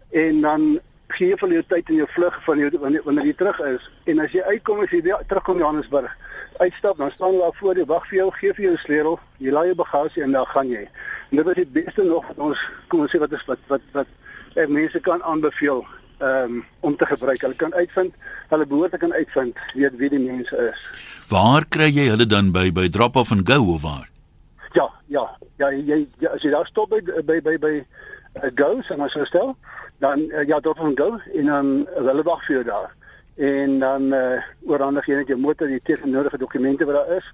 en 0.09 0.41
dan 0.41 0.79
gee 1.15 1.35
vir 1.39 1.53
jou 1.55 1.63
tyd 1.67 1.89
in 1.89 2.01
jou 2.01 2.07
vlug 2.15 2.39
van 2.45 2.59
jou 2.59 2.69
wanneer 2.79 3.03
wanneer 3.05 3.25
jy 3.25 3.35
terug 3.39 3.59
is. 3.59 3.89
En 4.11 4.19
as 4.19 4.31
jy 4.35 4.41
uitkom 4.41 4.81
as 4.83 4.91
jy 4.91 5.01
weer 5.05 5.23
terugkom 5.27 5.61
Johannesburg 5.61 6.17
uitstap 6.57 6.97
dan 6.97 7.11
staan 7.11 7.37
daar 7.37 7.53
voor 7.53 7.75
jou 7.75 7.85
wag 7.85 8.07
vir 8.09 8.17
jou 8.17 8.31
gee 8.39 8.53
vir 8.53 8.65
jou 8.65 8.77
sleutel 8.77 9.19
jy 9.37 9.51
laai 9.53 9.67
jou 9.69 9.75
bagasie 9.75 10.23
en 10.23 10.31
dan 10.31 10.45
gaan 10.53 10.69
jy. 10.69 10.87
En 11.29 11.37
dit 11.41 11.51
is 11.53 11.59
die 11.61 11.83
beste 11.83 12.03
nog 12.03 12.27
wat 12.27 12.41
ons 12.49 12.65
kom 12.87 13.05
ons 13.05 13.13
sê 13.13 13.21
wat 13.21 13.31
is 13.31 13.45
wat 13.47 13.61
wat 13.67 13.85
wat 13.93 14.07
ek 14.57 14.73
mense 14.73 14.99
kan 15.05 15.23
aanbeveel 15.23 15.85
um, 16.19 16.65
om 16.79 16.97
te 16.97 17.05
gebruik. 17.05 17.41
Hulle 17.41 17.55
kan 17.55 17.73
uitvind 17.73 18.13
hulle 18.49 18.65
behoort 18.65 18.91
te 18.91 18.97
kan 18.97 19.13
uitvind 19.13 19.57
weet 19.75 19.97
wie 20.01 20.09
die 20.09 20.23
mense 20.23 20.69
is. 20.71 20.85
Waar 21.29 21.67
kry 21.69 21.91
jy 21.91 22.09
hulle 22.13 22.25
dan 22.25 22.51
by 22.51 22.69
by 22.71 22.87
drop 22.89 23.15
off 23.15 23.31
and 23.31 23.47
go 23.47 23.61
of 23.73 23.83
waar? 23.85 24.09
Ja 24.73 24.89
ja 25.07 25.25
ja 25.57 25.71
jy 25.71 26.05
ja, 26.19 26.33
as 26.33 26.43
jy 26.43 26.51
daar 26.51 26.67
stop 26.67 26.89
by 26.89 27.01
by 27.23 27.41
by, 27.41 27.57
by 27.57 27.73
go 28.55 28.81
sê 28.81 28.95
maar 28.97 29.09
so 29.09 29.25
stel. 29.25 29.55
Dan 29.97 30.19
uh, 30.19 30.45
ja 30.47 30.59
tot 30.59 30.77
van 30.77 30.97
go 30.97 31.19
en 31.33 31.45
dan 31.45 31.87
hulle 31.95 32.23
wag 32.23 32.45
vir 32.45 32.55
jou 32.55 32.63
daar. 32.63 32.95
En 33.35 33.79
dan 33.79 34.13
uh, 34.13 34.41
oorhandig 34.65 35.05
jy 35.05 35.15
net 35.15 35.27
jou 35.27 35.39
motor 35.39 35.67
die 35.67 35.81
teenoorige 35.83 36.37
dokumente 36.37 36.85
wat 36.85 36.95
daar 36.95 37.17
is. 37.17 37.33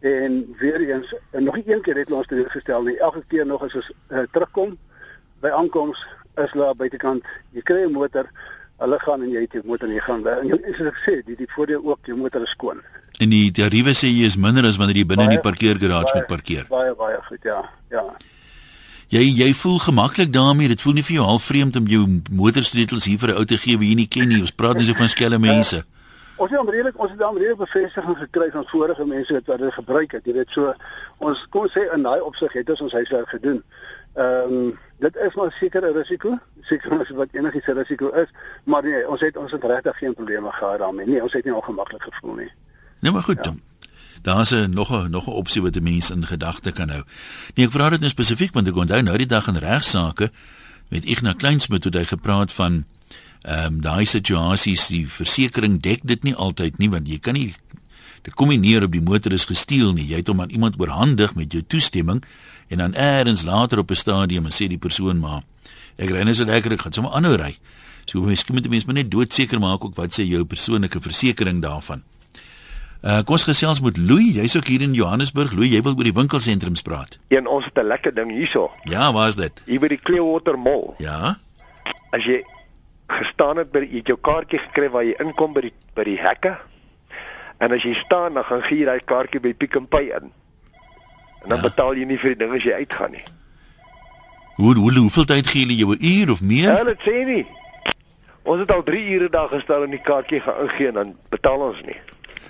En 0.00 0.54
weer 0.58 0.80
eens 0.80 1.14
en 1.30 1.44
nog 1.44 1.56
een 1.64 1.80
keer 1.82 1.96
het 1.96 2.12
ons 2.12 2.26
dit 2.26 2.50
gestel 2.50 2.82
nie. 2.82 2.98
Elke 2.98 3.24
keer 3.28 3.46
nog 3.46 3.62
as 3.62 3.74
ons 3.74 3.90
uh, 4.08 4.22
terugkom 4.32 4.76
by 5.40 5.48
aankoms 5.48 6.06
is 6.36 6.52
hulle 6.52 6.74
buitekant. 6.74 7.24
Jy 7.52 7.62
kry 7.62 7.82
'n 7.86 7.92
motor 7.92 8.30
hulle 8.78 8.98
gaan 8.98 9.22
en 9.22 9.30
jy 9.30 9.40
het 9.40 9.52
jou 9.52 9.62
motor 9.66 9.88
en 9.88 9.94
jy 9.94 10.00
gaan 10.06 10.26
en 10.26 10.46
jy 10.46 10.58
is 10.70 10.76
gesê 10.78 11.18
die 11.26 11.36
die 11.36 11.50
voordeel 11.50 11.84
ook 11.84 12.06
jou 12.06 12.16
motor 12.16 12.42
is 12.42 12.54
skoon. 12.54 12.82
En 13.18 13.30
die 13.30 13.50
tariewe 13.50 13.90
sê 13.90 14.06
jy 14.06 14.26
is 14.30 14.36
minder 14.36 14.64
as 14.64 14.78
wanneer 14.78 15.00
jy 15.00 15.06
binne 15.06 15.26
in 15.26 15.36
die 15.36 15.46
parkeergarage 15.50 16.14
moet 16.14 16.26
parkeer. 16.30 16.66
baie 16.70 16.94
baie 16.94 17.18
goed 17.26 17.42
ja. 17.42 17.62
Ja 17.90 18.04
Jy 19.08 19.22
jy 19.24 19.52
voel 19.56 19.78
gemaklik 19.78 20.32
daarmee. 20.32 20.68
Dit 20.68 20.80
voel 20.84 20.98
nie 20.98 21.02
vir 21.02 21.14
jou 21.14 21.24
half 21.24 21.44
vreemd 21.48 21.76
om 21.76 21.86
jou 21.88 22.02
motorsleutels 22.30 23.04
hier 23.08 23.18
vir 23.18 23.30
'n 23.32 23.38
ou 23.40 23.44
te 23.44 23.56
gee 23.56 23.78
wie 23.78 23.88
jy 23.88 23.94
nie 23.94 24.08
ken 24.08 24.28
nie. 24.28 24.40
Ons 24.40 24.52
praat 24.52 24.76
nie 24.76 24.84
so 24.84 24.92
van 24.94 25.08
skelm 25.08 25.40
mense. 25.40 25.76
Uh, 25.76 25.98
ons 26.36 26.50
het 26.50 26.60
onredelik 26.60 26.98
ons 26.98 27.10
het 27.10 27.22
onredelik 27.24 27.56
bevestiging 27.56 28.18
gekry 28.18 28.50
van 28.50 28.64
vorige 28.66 29.04
mense 29.06 29.40
wat 29.46 29.58
dit 29.58 29.72
gebruik 29.72 30.12
het. 30.12 30.24
Jy 30.24 30.32
weet 30.32 30.50
so 30.50 30.74
ons 31.18 31.46
kom 31.50 31.66
sê 31.68 31.86
in 31.94 32.02
daai 32.02 32.20
opsig 32.20 32.52
het 32.52 32.70
ons 32.70 32.80
ons 32.80 32.92
huiswerk 32.92 33.28
gedoen. 33.28 33.62
Ehm 34.14 34.52
um, 34.52 34.78
dit 34.98 35.16
is 35.16 35.34
maar 35.34 35.52
seker 35.60 35.82
'n 35.82 35.96
risiko. 35.96 36.38
Seker 36.60 37.00
is 37.00 37.10
wat 37.10 37.28
enigiets 37.32 37.66
'n 37.66 37.78
risiko 37.78 38.08
is, 38.08 38.28
maar 38.64 38.82
nee, 38.82 39.08
ons 39.08 39.20
het 39.20 39.36
ons 39.36 39.52
het 39.52 39.64
regtig 39.64 39.98
geen 39.98 40.14
probleme 40.14 40.52
gehad 40.52 40.78
daarmee. 40.78 41.06
Nee, 41.06 41.22
ons 41.22 41.32
het 41.32 41.44
nie 41.44 41.54
ongemaklik 41.54 42.02
gevoel 42.02 42.34
nie. 42.34 42.52
Nee, 43.00 43.12
maar 43.12 43.22
goed 43.22 43.44
ja. 43.44 43.52
Daar's 44.22 44.50
'n 44.52 44.70
nog 44.70 44.90
'n 44.92 45.10
nog 45.10 45.26
'n 45.26 45.30
opsie 45.30 45.62
wat 45.62 45.76
'n 45.76 45.82
mens 45.82 46.10
in 46.10 46.26
gedagte 46.26 46.72
kan 46.72 46.90
hou. 46.90 47.02
Nee, 47.54 47.66
ek 47.66 47.72
vra 47.72 47.90
dit 47.90 48.00
nou 48.00 48.10
spesifiek 48.10 48.52
want 48.52 48.68
ek 48.68 48.76
onthou 48.76 49.02
nou 49.02 49.16
die 49.16 49.26
dag 49.26 49.46
in 49.46 49.56
regsaake 49.56 50.30
met 50.88 51.04
Ignas 51.04 51.34
Kleinsmit 51.36 51.84
het 51.84 51.94
hy 51.94 52.04
gepraat 52.04 52.52
van 52.52 52.84
ehm 53.42 53.64
um, 53.64 53.80
daai 53.80 54.06
situasies 54.06 54.86
die 54.86 55.06
versekerings 55.06 55.80
dek 55.80 56.00
dit 56.02 56.22
nie 56.22 56.34
altyd 56.34 56.78
nie 56.78 56.90
want 56.90 57.08
jy 57.08 57.18
kan 57.18 57.34
nie 57.34 57.54
dit 58.22 58.34
kom 58.34 58.48
nie 58.48 58.58
neer 58.58 58.82
op 58.82 58.92
die 58.92 59.02
motor 59.02 59.32
is 59.32 59.44
gesteel 59.44 59.92
nie. 59.92 60.06
Jy 60.06 60.16
het 60.16 60.28
hom 60.28 60.40
aan 60.40 60.50
iemand 60.50 60.80
oorhandig 60.80 61.34
met 61.34 61.52
jou 61.52 61.62
toestemming 61.62 62.24
en 62.68 62.78
dan 62.78 62.94
eers 62.94 63.44
later 63.44 63.78
op 63.78 63.90
'n 63.90 63.94
stadium 63.94 64.44
en 64.44 64.52
sê 64.52 64.68
die 64.68 64.78
persoon 64.78 65.18
maar 65.18 65.42
ek 65.96 66.10
ry 66.10 66.22
net 66.22 66.36
so 66.36 66.44
lekker 66.44 66.72
ek 66.72 66.82
gaan 66.82 66.92
sommer 66.92 67.12
aanhou 67.12 67.36
ry. 67.36 67.58
So 68.06 68.20
miskien 68.20 68.54
moet 68.54 68.64
jy 68.64 68.92
net 68.92 69.10
doodseker 69.10 69.60
maak 69.60 69.84
ook 69.84 69.96
wat 69.96 70.12
sê 70.18 70.24
jou 70.24 70.44
persoonlike 70.44 71.00
versekerings 71.00 71.60
daarvan. 71.60 72.02
Uh, 72.98 73.20
kom 73.22 73.36
ons 73.36 73.44
gesels 73.46 73.78
met 73.78 73.96
Louis, 73.96 74.32
jy's 74.34 74.56
ook 74.58 74.66
hier 74.66 74.82
in 74.82 74.92
Johannesburg. 74.92 75.52
Louis, 75.54 75.70
jy 75.70 75.82
wil 75.86 75.94
oor 75.94 76.06
die 76.08 76.14
winkelsentrums 76.16 76.82
praat. 76.82 77.18
Een 77.30 77.46
ons 77.46 77.64
het 77.64 77.78
'n 77.78 77.86
lekker 77.86 78.14
ding 78.14 78.30
hierso. 78.30 78.72
Ja, 78.82 79.12
waar 79.12 79.28
is 79.28 79.36
dit? 79.36 79.62
Hier 79.66 79.80
by 79.80 79.88
die 79.88 80.00
Clearwater 80.02 80.58
Mall. 80.58 80.94
Ja. 80.98 81.38
As 82.10 82.24
jy 82.24 82.42
gestaan 83.06 83.56
het 83.56 83.70
by 83.70 83.78
jy 83.78 84.02
het 84.02 84.06
jou 84.06 84.18
kaartjie 84.18 84.58
gekry 84.58 84.90
waar 84.90 85.04
jy 85.04 85.14
inkom 85.18 85.52
by 85.52 85.60
die 85.60 85.72
by 85.94 86.04
die 86.04 86.18
hekke. 86.18 86.58
En 87.58 87.72
as 87.72 87.82
jy 87.82 87.94
staan, 87.94 88.34
dan 88.34 88.44
gaan 88.44 88.62
gee 88.62 88.78
jy 88.78 88.84
daai 88.84 89.00
kaartjie 89.04 89.40
by 89.40 89.54
Pick 89.54 89.78
n 89.78 89.86
Pay 89.86 90.04
in. 90.04 90.32
En 91.42 91.48
dan 91.48 91.58
ja. 91.58 91.62
betaal 91.62 91.94
jy 91.94 92.04
nie 92.04 92.18
vir 92.18 92.34
die 92.34 92.44
ding 92.44 92.54
as 92.54 92.62
jy 92.62 92.72
uitgaan 92.72 93.10
nie. 93.10 93.24
Hoe 94.56 94.74
hoe 94.74 94.92
hoeveel 94.98 95.24
tyd 95.24 95.46
gee 95.46 95.66
jy 95.66 95.78
jou 95.78 95.94
'n 95.94 96.04
uur 96.04 96.30
of 96.30 96.42
meer? 96.42 96.70
Ja, 96.72 96.84
dit 96.84 97.00
sê 97.00 97.24
nie. 97.24 97.46
Ons 98.42 98.60
het 98.60 98.72
al 98.72 98.82
3 98.82 99.10
ure 99.14 99.28
daar 99.28 99.48
gestaan 99.48 99.82
en 99.82 99.90
die 99.90 100.02
kaartjie 100.02 100.40
gaan 100.40 100.62
ingee 100.62 100.88
en 100.88 100.94
dan 100.94 101.16
betaal 101.28 101.60
ons 101.60 101.82
nie. 101.86 101.96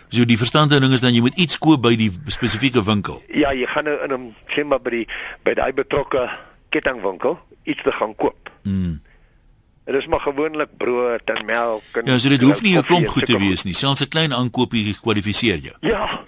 So 0.08 0.24
die 0.24 0.38
verstande 0.38 0.80
ding 0.80 0.92
is 0.92 1.00
dan 1.00 1.14
jy 1.14 1.20
moet 1.20 1.36
iets 1.36 1.58
koop 1.58 1.82
by 1.82 1.96
die 1.96 2.10
spesifieke 2.32 2.82
winkel. 2.84 3.22
Ja, 3.28 3.52
jy 3.52 3.66
gaan 3.66 3.84
nou 3.84 3.98
in 4.04 4.12
'n 4.12 4.34
sê 4.48 4.64
maar 4.64 4.80
by 4.80 4.90
die 4.90 5.06
by 5.44 5.54
daai 5.54 5.72
betrokke 5.72 6.30
kettingwinkel 6.70 7.38
iets 7.64 7.82
te 7.82 7.92
gaan 7.92 8.14
koop. 8.16 8.50
Mm. 8.62 9.00
Dit 9.84 9.94
is 9.94 10.06
maar 10.06 10.20
gewoonlik 10.20 10.76
brood 10.76 11.22
en 11.24 11.46
melk 11.46 11.82
en 11.92 12.06
Ja, 12.06 12.18
so 12.18 12.28
dit 12.28 12.42
hoef 12.42 12.62
nie 12.62 12.76
'n 12.76 12.84
klomp 12.84 13.08
goed 13.08 13.26
te 13.26 13.38
wees 13.38 13.64
nie. 13.64 13.74
Selfs 13.74 14.00
'n 14.00 14.08
klein 14.08 14.34
aankoopie 14.34 14.96
kwalifiseer 15.00 15.58
jou. 15.58 15.74
Ja. 15.80 16.24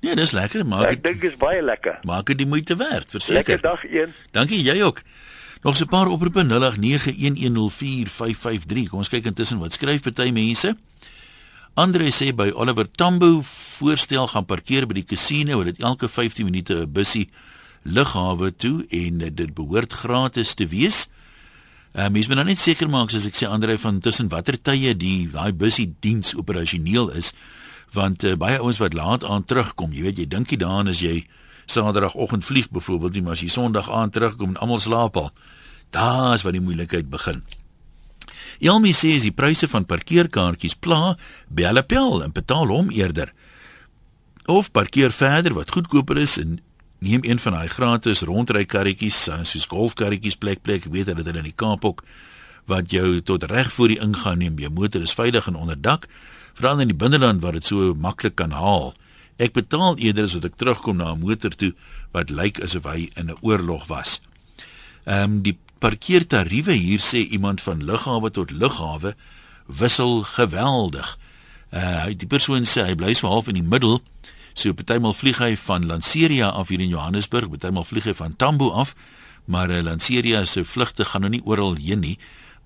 Ja, 0.00 0.14
dis 0.14 0.30
lekker, 0.30 0.66
maar 0.66 0.88
ek 0.88 1.02
dink 1.02 1.20
dit 1.20 1.30
is 1.32 1.36
baie 1.36 1.62
lekker. 1.62 1.98
Maak 2.02 2.26
dit 2.26 2.38
die 2.38 2.46
moeite 2.46 2.76
werd, 2.76 3.10
verseker. 3.10 3.34
Lekker 3.34 3.60
dag 3.60 3.84
1. 3.84 4.14
Dankie 4.30 4.62
jy 4.62 4.82
ook. 4.82 5.02
Nog 5.62 5.76
so 5.76 5.84
'n 5.84 5.88
paar 5.88 6.06
oproepe 6.06 6.44
0891104553. 6.44 8.88
Kom 8.88 8.98
ons 8.98 9.08
kyk 9.08 9.24
intussen 9.24 9.58
wat 9.58 9.72
skryf 9.72 10.02
party 10.02 10.30
mense. 10.30 10.76
Andre 11.74 12.10
sê 12.10 12.32
by 12.34 12.50
Oliver 12.54 12.88
Tambo 12.90 13.42
voorstel 13.44 14.26
gaan 14.26 14.46
parkeer 14.46 14.86
by 14.86 14.94
die 14.94 15.06
casino, 15.06 15.58
hulle 15.60 15.74
het 15.74 15.82
elke 15.82 16.08
15 16.08 16.44
minute 16.44 16.74
'n 16.74 16.92
bussie 16.92 17.28
lughawe 17.82 18.50
toe 18.56 18.86
en 18.90 19.18
dit 19.18 19.54
behoort 19.54 19.92
gratis 19.92 20.54
te 20.54 20.66
wees. 20.66 21.08
Ehm 21.92 22.06
uh, 22.06 22.12
mens 22.12 22.26
moet 22.26 22.36
nou 22.36 22.46
net 22.46 22.60
seker 22.60 22.88
maak 22.90 23.12
as 23.14 23.26
ek 23.26 23.36
sê 23.36 23.48
Andre 23.48 23.78
van 23.78 24.00
tussen 24.00 24.28
watter 24.28 24.58
tye 24.60 24.94
die 24.94 25.28
daai 25.32 25.52
bussie 25.52 25.94
diens 26.00 26.34
operasioneel 26.34 27.10
is 27.10 27.32
want 27.92 28.24
uh, 28.24 28.34
baie 28.36 28.58
ouens 28.58 28.78
wat 28.78 28.92
laat 28.92 29.24
aan 29.24 29.44
terugkom, 29.44 29.92
jy 29.92 30.02
weet 30.02 30.18
jy 30.18 30.26
dink 30.28 30.50
jy 30.50 30.58
daaraan 30.60 30.88
as 30.88 31.00
jy 31.00 31.24
Saterdagoggend 31.68 32.44
vlieg 32.44 32.70
byvoorbeeld, 32.70 33.12
nie 33.12 33.22
maar 33.22 33.36
as 33.36 33.44
jy 33.44 33.48
Sondag 33.52 33.90
aan 33.92 34.10
terugkom 34.10 34.54
en 34.54 34.60
almal 34.64 34.80
slaap 34.80 35.16
al. 35.16 35.32
Daar's 35.92 36.42
waar 36.42 36.56
die 36.56 36.64
moeilikheid 36.64 37.10
begin. 37.10 37.42
Elmi 38.60 38.92
sê 38.92 39.14
as 39.16 39.26
die 39.26 39.34
pryse 39.34 39.68
van 39.68 39.84
parkeerkaartjies 39.84 40.74
pla, 40.74 41.16
bel 41.48 41.78
appel 41.78 42.22
en 42.22 42.32
betaal 42.32 42.66
hom 42.72 42.90
eerder. 42.90 43.32
Of 44.46 44.72
parkeer 44.72 45.12
verder 45.12 45.54
wat 45.54 45.70
goedkoper 45.70 46.18
is 46.18 46.38
en 46.38 46.60
neem 46.98 47.20
een 47.22 47.38
van 47.38 47.52
daai 47.52 47.68
gratis 47.68 48.24
rondrykarretjies 48.26 49.28
soos 49.28 49.66
golfkarretjies 49.70 50.38
plek 50.40 50.62
plek, 50.62 50.86
ek 50.86 50.92
weet 50.92 51.10
hulle 51.10 51.22
het 51.22 51.30
hulle 51.30 51.44
in 51.44 51.50
die 51.50 51.56
Kaap 51.56 51.84
ook 51.84 52.02
wat 52.68 52.90
jou 52.92 53.20
tot 53.24 53.46
reg 53.48 53.70
voor 53.72 53.88
die 53.88 54.00
ingang 54.02 54.38
neem. 54.42 54.58
Jou 54.60 54.70
motor 54.72 55.02
is 55.02 55.14
veilig 55.16 55.46
en 55.48 55.56
onderdak, 55.56 56.08
veral 56.58 56.82
in 56.84 56.90
die 56.92 56.98
binneland 56.98 57.42
waar 57.42 57.56
dit 57.56 57.64
so 57.64 57.94
maklik 57.94 58.36
kan 58.36 58.52
haal. 58.52 58.92
Ek 59.38 59.54
betaal 59.54 59.96
eerder 60.02 60.26
as 60.26 60.34
wat 60.36 60.48
ek 60.50 60.58
terugkom 60.58 60.98
na 60.98 61.12
'n 61.14 61.22
motor 61.22 61.50
toe 61.54 61.72
wat 62.12 62.30
lyk 62.30 62.60
asof 62.64 62.84
hy 62.84 63.08
in 63.16 63.30
'n 63.30 63.38
oorlog 63.40 63.86
was. 63.86 64.20
Ehm 65.06 65.22
um, 65.22 65.42
die 65.42 65.56
parkeertariewe 65.78 66.72
hier 66.72 67.00
sê 67.00 67.24
iemand 67.28 67.60
van 67.60 67.84
lughawe 67.84 68.30
tot 68.30 68.50
lughawe 68.50 69.14
wissel 69.66 70.22
geweldig. 70.22 71.18
Uh 71.70 72.06
die 72.16 72.26
persoon 72.26 72.64
sê 72.64 72.86
hy 72.88 72.94
bly 72.94 73.14
so 73.14 73.28
half 73.28 73.48
in 73.48 73.58
die 73.60 73.66
middel. 73.66 74.00
So 74.58 74.74
partymal 74.74 75.14
vlieg 75.14 75.38
hy 75.38 75.54
van 75.56 75.86
Lanseria 75.86 76.48
af 76.48 76.72
hier 76.72 76.80
in 76.80 76.90
Johannesburg, 76.90 77.50
partymal 77.52 77.84
vlieg 77.86 78.08
hy 78.08 78.14
van 78.18 78.34
Tambo 78.36 78.72
af, 78.74 78.94
maar 79.46 79.70
uh, 79.70 79.82
Lanseria 79.82 80.44
se 80.44 80.64
vlugte 80.64 81.04
gaan 81.04 81.22
nou 81.22 81.30
nie 81.30 81.44
oral 81.44 81.76
heen 81.78 82.02
nie. 82.02 82.16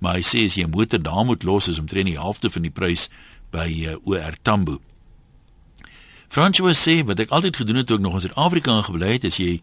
Maar 0.00 0.16
hy 0.18 0.24
sê 0.24 0.46
as 0.46 0.56
jy 0.56 0.64
'n 0.64 0.72
motor 0.72 1.02
daar 1.02 1.24
moet 1.24 1.42
los 1.42 1.68
is 1.68 1.78
omtrent 1.78 2.06
die 2.06 2.18
helfte 2.18 2.50
van 2.50 2.62
die 2.62 2.72
prys 2.72 3.08
by 3.50 3.68
uh, 3.92 3.96
OR 4.08 4.34
Tambo. 4.42 4.80
François 6.32 6.72
sê 6.72 7.04
wat 7.04 7.20
ek 7.20 7.30
altyd 7.30 7.56
gedoen 7.60 7.76
het 7.76 7.86
toe 7.86 7.96
ek 8.00 8.02
nog 8.02 8.14
in 8.14 8.20
Suid-Afrika 8.24 8.80
gebly 8.88 9.12
het, 9.12 9.24
is 9.28 9.36
jy 9.36 9.60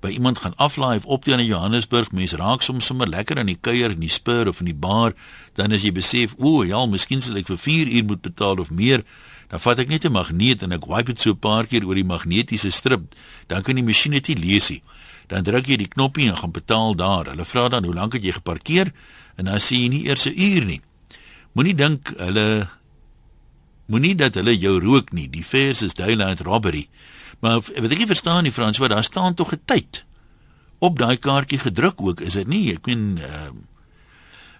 by 0.00 0.10
iemand 0.16 0.38
gaan 0.38 0.56
aflaai 0.56 0.96
of 0.96 1.06
op 1.06 1.24
teen 1.24 1.38
in 1.38 1.46
Johannesburg, 1.50 2.12
mense 2.12 2.36
raak 2.36 2.62
soms 2.62 2.86
sommer 2.86 3.08
lekker 3.08 3.38
aan 3.38 3.50
die 3.50 3.58
kuier 3.60 3.90
in 3.90 4.00
die 4.00 4.12
spur 4.12 4.48
of 4.48 4.60
in 4.60 4.70
die 4.70 4.76
bar, 4.76 5.12
dan 5.54 5.72
as 5.72 5.84
jy 5.84 5.92
besef, 5.92 6.34
o, 6.38 6.62
ja, 6.64 6.80
miskien 6.86 7.20
sal 7.22 7.36
ek 7.36 7.50
vir 7.52 7.60
4 7.60 7.92
uur 7.98 8.04
moet 8.04 8.22
betaal 8.24 8.62
of 8.64 8.70
meer, 8.70 9.04
dan 9.50 9.60
vat 9.60 9.78
ek 9.78 9.88
net 9.88 10.04
'n 10.04 10.12
magneet 10.12 10.62
en 10.62 10.72
ek 10.72 10.86
wipe 10.86 11.12
dit 11.12 11.20
so 11.20 11.30
'n 11.30 11.38
paar 11.38 11.66
keer 11.66 11.84
oor 11.84 11.94
die 11.94 12.04
magnetiese 12.04 12.70
strip, 12.70 13.02
dan 13.48 13.62
kan 13.62 13.74
die 13.74 13.84
masjien 13.84 14.12
dit 14.12 14.38
lees. 14.38 14.72
Dan 15.28 15.44
druk 15.44 15.66
jy 15.66 15.76
die 15.76 15.88
knoppie 15.88 16.28
en 16.28 16.36
gaan 16.36 16.50
betaal 16.50 16.94
daar. 16.94 17.24
Hulle 17.26 17.44
vra 17.44 17.68
dan 17.68 17.84
hoe 17.84 17.94
lank 17.94 18.12
het 18.12 18.24
jy 18.24 18.32
geparkeer 18.32 18.92
en 19.36 19.44
dan 19.44 19.60
sê 19.60 19.76
jy 19.76 19.88
nie 19.88 20.06
eers 20.08 20.26
'n 20.26 20.34
uur 20.34 20.64
nie. 20.64 20.80
Moenie 21.54 21.74
dink 21.74 22.12
hulle 22.16 22.68
moenie 23.86 24.14
dat 24.14 24.34
hulle 24.34 24.58
jou 24.58 24.78
rook 24.80 25.12
nie. 25.12 25.28
Die 25.28 25.44
fares 25.44 25.82
is 25.82 25.94
daylight 25.94 26.40
robbery. 26.40 26.88
Maar 27.40 27.60
wat 27.60 27.90
ek 27.90 27.98
nie 27.98 28.10
verstaan 28.10 28.44
nie 28.44 28.52
Frans, 28.52 28.78
wat 28.78 28.92
daar 28.92 29.04
staan 29.04 29.34
tog 29.34 29.52
'n 29.52 29.62
tyd 29.64 30.04
op 30.78 30.98
daai 30.98 31.16
kaartjie 31.16 31.58
gedruk 31.58 32.00
ook, 32.00 32.20
is 32.20 32.32
dit 32.32 32.46
nie? 32.46 32.72
Ek 32.72 32.86
meen 32.86 33.18
ehm 33.18 33.56
uh, 33.56 33.68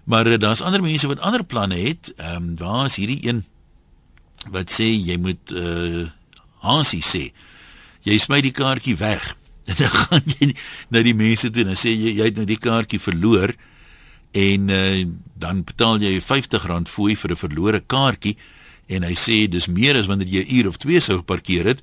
maar 0.03 0.27
uh, 0.27 0.37
daar's 0.37 0.61
ander 0.61 0.81
mense 0.81 1.07
wat 1.07 1.19
ander 1.19 1.43
planne 1.43 1.75
het. 1.75 2.13
Ehm 2.17 2.35
um, 2.35 2.57
waar 2.57 2.85
is 2.85 2.95
hierdie 2.95 3.27
een 3.27 3.45
wat 4.49 4.71
sê 4.73 4.89
jy 4.89 5.17
moet 5.17 5.51
eh 5.51 6.01
uh, 6.01 6.09
Hansie 6.61 7.01
sê. 7.01 7.31
Jy 8.05 8.17
smy 8.17 8.41
die 8.41 8.51
kaartjie 8.53 8.97
weg. 8.97 9.35
En 9.71 9.75
dan 9.77 9.89
gaan 9.89 10.23
jy 10.25 10.55
na 10.89 11.01
die 11.05 11.15
mense 11.15 11.49
toe 11.49 11.63
en 11.63 11.77
sê 11.77 11.93
jy 11.93 12.15
jy 12.17 12.25
het 12.25 12.35
nou 12.35 12.45
die 12.45 12.57
kaartjie 12.57 12.99
verloor 12.99 13.53
en 14.31 14.69
uh, 14.69 15.05
dan 15.37 15.63
betaal 15.63 16.01
jy 16.01 16.17
R50 16.19 16.89
fooi 16.89 17.15
vir 17.15 17.31
'n 17.31 17.35
verlore 17.35 17.79
kaartjie 17.79 18.37
en 18.87 19.03
hy 19.03 19.13
sê 19.13 19.47
dis 19.47 19.67
meer 19.67 19.95
as 19.95 20.07
wanneer 20.09 20.27
jy 20.27 20.41
'n 20.43 20.55
uur 20.57 20.67
of 20.67 20.77
2 20.77 20.99
sou 20.99 21.17
geparkeer 21.17 21.65
het. 21.65 21.81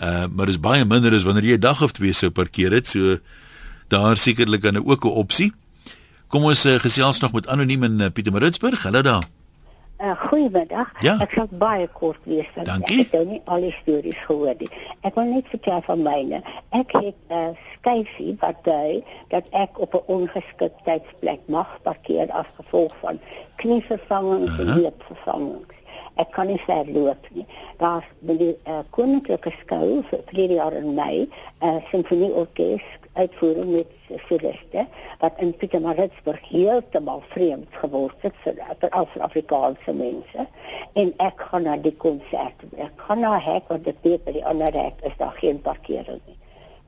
Uh 0.00 0.26
maar 0.32 0.46
dis 0.46 0.60
baie 0.60 0.84
minder 0.84 1.12
as 1.12 1.22
wanneer 1.22 1.44
jy 1.44 1.56
'n 1.56 1.60
dag 1.60 1.82
of 1.82 1.92
twee 1.92 2.12
sou 2.12 2.30
parkeer 2.30 2.72
het. 2.72 2.88
So 2.88 3.18
daar 3.88 4.16
sekerlik 4.16 4.62
dan 4.62 4.86
ook 4.86 5.04
'n 5.04 5.08
opsie. 5.08 5.52
Kom 6.28 6.44
ons 6.44 6.64
uh, 6.64 6.80
gesels 6.80 7.20
nog 7.20 7.32
met 7.32 7.46
anoniem 7.46 7.82
in 7.82 8.00
uh, 8.00 8.06
Pietermaritzburg. 8.12 8.82
Hallo 8.82 9.02
daar. 9.02 9.28
Uh, 10.02 10.16
Goeiemiddag. 10.16 10.88
Ja. 10.98 11.18
Ek 11.22 11.30
sal 11.30 11.46
baie 11.60 11.86
kort 11.94 12.18
wees 12.24 12.48
want 12.54 12.66
Dankie. 12.66 13.04
ek 13.04 13.12
het 13.12 13.12
nou 13.12 13.26
nie 13.34 13.40
al 13.44 13.60
die 13.60 13.74
stories 13.76 14.22
gehoor 14.26 14.56
nie. 14.58 14.70
Ek 15.06 15.14
wil 15.14 15.28
net 15.30 15.46
vertel 15.52 15.82
van 15.86 16.02
myne. 16.02 16.40
Ek 16.74 16.90
het 16.96 17.14
'n 17.28 17.36
uh, 17.36 17.52
skyfie 17.76 18.34
wat 18.40 18.64
dui 18.64 19.04
dat 19.28 19.46
ek 19.50 19.78
op 19.78 19.94
'n 19.94 20.02
ongeskiktheidsplek 20.16 21.46
mag 21.46 21.68
parkeer 21.82 22.32
as 22.32 22.50
gevolg 22.56 22.96
van 23.00 23.20
knievervangings 23.62 24.50
uh 24.50 24.56
-huh. 24.56 24.68
en 24.68 24.72
heupvervangings. 24.72 25.76
Ek 26.20 26.32
kan 26.36 26.46
nie 26.46 26.60
ver 26.66 26.88
loop 26.92 27.28
nie. 27.32 27.46
Daar's 27.80 28.08
by 28.20 28.36
die 28.36 28.54
uh, 28.68 28.82
koninklike 28.90 29.52
skou 29.62 30.02
vir 30.10 30.26
hierdie 30.30 30.58
jaar 30.60 30.76
in 30.76 30.94
Mei 30.94 31.24
'n 31.24 31.30
uh, 31.68 31.78
simfonieorkes 31.90 32.84
uitvoering 33.12 33.72
met 33.72 33.86
soliste 34.28 34.86
wat 35.18 35.32
in 35.36 35.56
Pietermaritzburg 35.56 36.48
heeltemal 36.48 37.22
vreemd 37.32 37.68
geword 37.80 38.24
het 38.24 38.36
vir 38.44 38.60
vir 38.80 39.24
Afrikaanse 39.26 39.92
mense 39.92 40.46
en 40.92 41.12
ek 41.16 41.40
gaan 41.50 41.66
na 41.68 41.76
die 41.76 41.94
konsert. 42.04 42.64
Ek 42.76 43.04
gaan 43.08 43.20
na 43.20 43.36
hek 43.38 43.68
want 43.68 43.84
dit 43.84 44.06
weet 44.06 44.24
by 44.24 44.36
die 44.38 44.46
ander 44.48 44.72
hek 44.72 45.04
is 45.08 45.16
daar 45.18 45.36
geen 45.40 45.60
parkering 45.60 46.20
nie. 46.26 46.38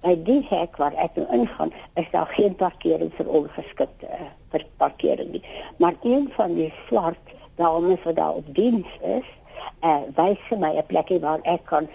By 0.05 0.15
die 0.25 0.41
hek 0.49 0.77
waar 0.81 0.97
ek 1.01 1.17
nou 1.21 1.27
ingaan 1.33 1.73
is 2.01 2.09
daar 2.13 2.29
geen 2.33 2.57
parkering 2.61 3.13
vir 3.19 3.29
ongeskikte 3.41 4.09
uh, 4.09 4.33
vir 4.53 4.67
parkering 4.81 5.33
nie. 5.37 5.45
Maar 5.79 5.97
een 6.03 6.31
van 6.37 6.57
die 6.57 6.73
swart 6.89 7.37
dames 7.57 8.03
wat 8.05 8.17
daar 8.17 8.35
op 8.35 8.47
diens 8.55 8.99
is, 9.03 9.29
uh, 9.85 10.03
wys 10.17 10.41
vir 10.49 10.59
my 10.59 10.73
'n 10.77 10.87
plekkie 10.87 11.21
waar 11.21 11.41
ek 11.43 11.65
kan 11.65 11.89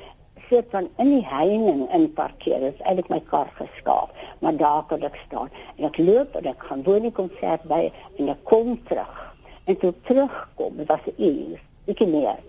sit 0.49 0.65
van 0.69 0.89
in 0.97 1.09
die 1.09 1.25
heining 1.25 1.91
in 1.93 2.13
parkeer. 2.13 2.59
Dit 2.59 2.73
is 2.73 2.85
eintlik 2.85 3.09
my 3.09 3.19
kar 3.29 3.49
geskaap, 3.57 4.09
maar 4.39 4.55
daar 4.57 4.83
kan 4.89 5.01
ek 5.01 5.17
staan. 5.27 5.49
En 5.77 5.85
ek 5.89 5.97
loop 5.97 6.35
en 6.35 6.45
ek 6.45 6.63
gaan 6.69 6.83
woon 6.83 7.01
die 7.01 7.11
konsert 7.11 7.63
by 7.69 7.91
en 8.17 8.29
ek 8.29 8.43
kom 8.43 8.79
terug. 8.89 9.35
En 9.69 9.77
toe 9.77 9.93
terugkom, 10.03 10.77
dit 10.77 10.87
was 10.87 11.05
'n 11.05 11.23
uur, 11.23 11.59
ek 11.85 11.99
meer, 11.99 12.39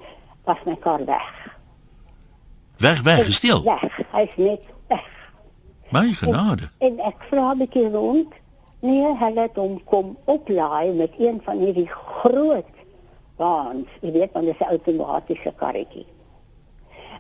was 0.45 0.57
my 0.65 0.77
kar 0.77 1.05
weg. 1.05 1.59
Weg 2.77 3.03
weg 3.03 3.25
gesteel. 3.25 3.63
Weg, 3.63 4.01
hy's 4.11 4.37
net 4.37 4.65
weg. 4.89 5.09
My 5.91 6.13
genade. 6.13 6.71
En, 6.79 6.99
en 6.99 7.07
ek 7.07 7.17
vra 7.29 7.53
'n 7.53 7.59
bietjie 7.59 7.91
rond. 7.91 8.33
Nee, 8.81 9.17
hulle 9.17 9.41
het 9.41 9.57
hom 9.57 9.85
kom 9.85 10.17
oplaai 10.25 10.93
met 10.93 11.13
een 11.19 11.41
van 11.45 11.59
hierdie 11.59 11.89
groot 11.89 12.65
waans. 13.41 13.99
Jy 14.05 14.13
weet, 14.13 14.33
want 14.37 14.47
dit 14.47 14.55
is 14.55 14.67
'n 14.67 14.71
outomatiese 14.77 15.53
karretjie. 15.57 16.07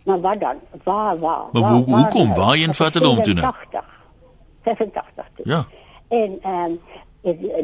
Maar 0.04 0.20
wat 0.20 0.40
dan? 0.40 0.56
Waar 0.84 1.18
waar? 1.18 1.48
Maar 1.52 1.62
waar, 1.62 1.72
hoe 1.72 1.84
waar, 1.86 2.00
hoekom 2.00 2.28
waar, 2.28 2.36
waarheen 2.36 2.74
vat 2.74 2.94
hulle 2.94 3.06
hom 3.06 3.22
toe 3.22 3.34
nou? 3.34 3.46
85. 3.46 3.84
85 4.62 5.30
toe. 5.34 5.48
Ja. 5.48 5.66
En 6.08 6.38
ehm 6.42 6.64
um, 6.64 6.80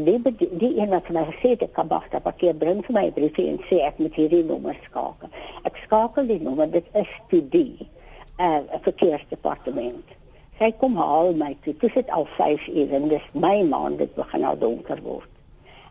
die 0.05 0.23
die, 0.23 0.49
die 0.59 0.81
een 0.81 0.89
wat 0.89 1.09
my 1.09 1.25
gesê 1.25 1.55
het 1.55 1.63
ek 1.63 1.73
kan 1.73 1.89
wag 1.89 2.09
dat 2.13 2.23
parkeer 2.23 2.55
bring 2.55 2.83
vir 2.85 2.95
my 2.95 3.07
briefie 3.11 3.49
en 3.49 3.61
sê 3.71 3.81
ek 3.87 3.99
moet 3.99 4.15
hierdie 4.15 4.45
nommer 4.45 4.77
skakel. 4.85 5.33
Ek 5.65 5.81
skakel 5.85 6.29
die 6.29 6.41
nommer, 6.43 6.69
dit 6.71 6.85
is 6.93 7.15
toe 7.31 7.41
die 7.49 7.89
eh 8.37 8.59
uh, 8.59 8.81
verkeersdepartement. 8.85 10.13
Sy 10.59 10.71
kom 10.81 10.97
haal 10.97 11.33
my 11.37 11.57
toe. 11.65 11.75
Dit 11.81 11.97
is 11.97 12.13
al 12.13 12.29
5 12.37 12.69
uur 12.69 12.93
en 12.93 13.09
dis 13.09 13.33
my 13.33 13.63
maand 13.63 13.99
dit 13.99 14.15
begin 14.15 14.45
al 14.45 14.59
donker 14.59 15.01
word. 15.03 15.29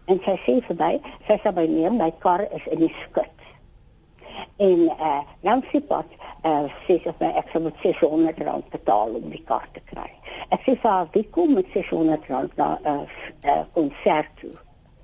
En 0.05 0.19
sy 0.25 0.35
sê 0.45 0.59
vir 0.67 0.77
my, 0.79 0.91
sy 1.27 1.37
sê 1.41 1.51
by 1.55 1.65
neem 1.69 1.97
my 1.97 2.11
kar 2.23 2.45
is 2.53 2.67
in 2.71 2.83
die 2.85 2.93
skut. 3.03 3.31
En 4.57 4.89
eh 4.89 5.21
uh, 5.43 5.61
die 5.71 5.81
pad 5.81 6.05
eh 6.43 6.49
uh, 6.49 6.69
sê 6.85 6.99
sy 7.03 7.11
vir 7.11 7.15
my 7.19 7.31
ek 7.41 7.49
sal 7.51 7.61
moet 7.61 7.81
600 7.83 8.43
rand 8.47 8.69
betaal 8.69 9.15
om 9.19 9.29
die 9.29 9.43
kar 9.47 9.67
te 9.73 9.81
kry. 9.91 10.11
Ek 10.49 10.61
sê 10.61 10.75
vir 10.75 10.91
haar, 10.91 11.07
"Wie 11.11 11.27
kom 11.29 11.53
met 11.53 11.65
600 11.73 12.27
rand 12.29 12.57
na 12.57 12.77
'n 12.83 12.87
uh, 12.87 13.05
uh, 13.51 13.63
konsert 13.73 14.31
toe?" 14.41 14.55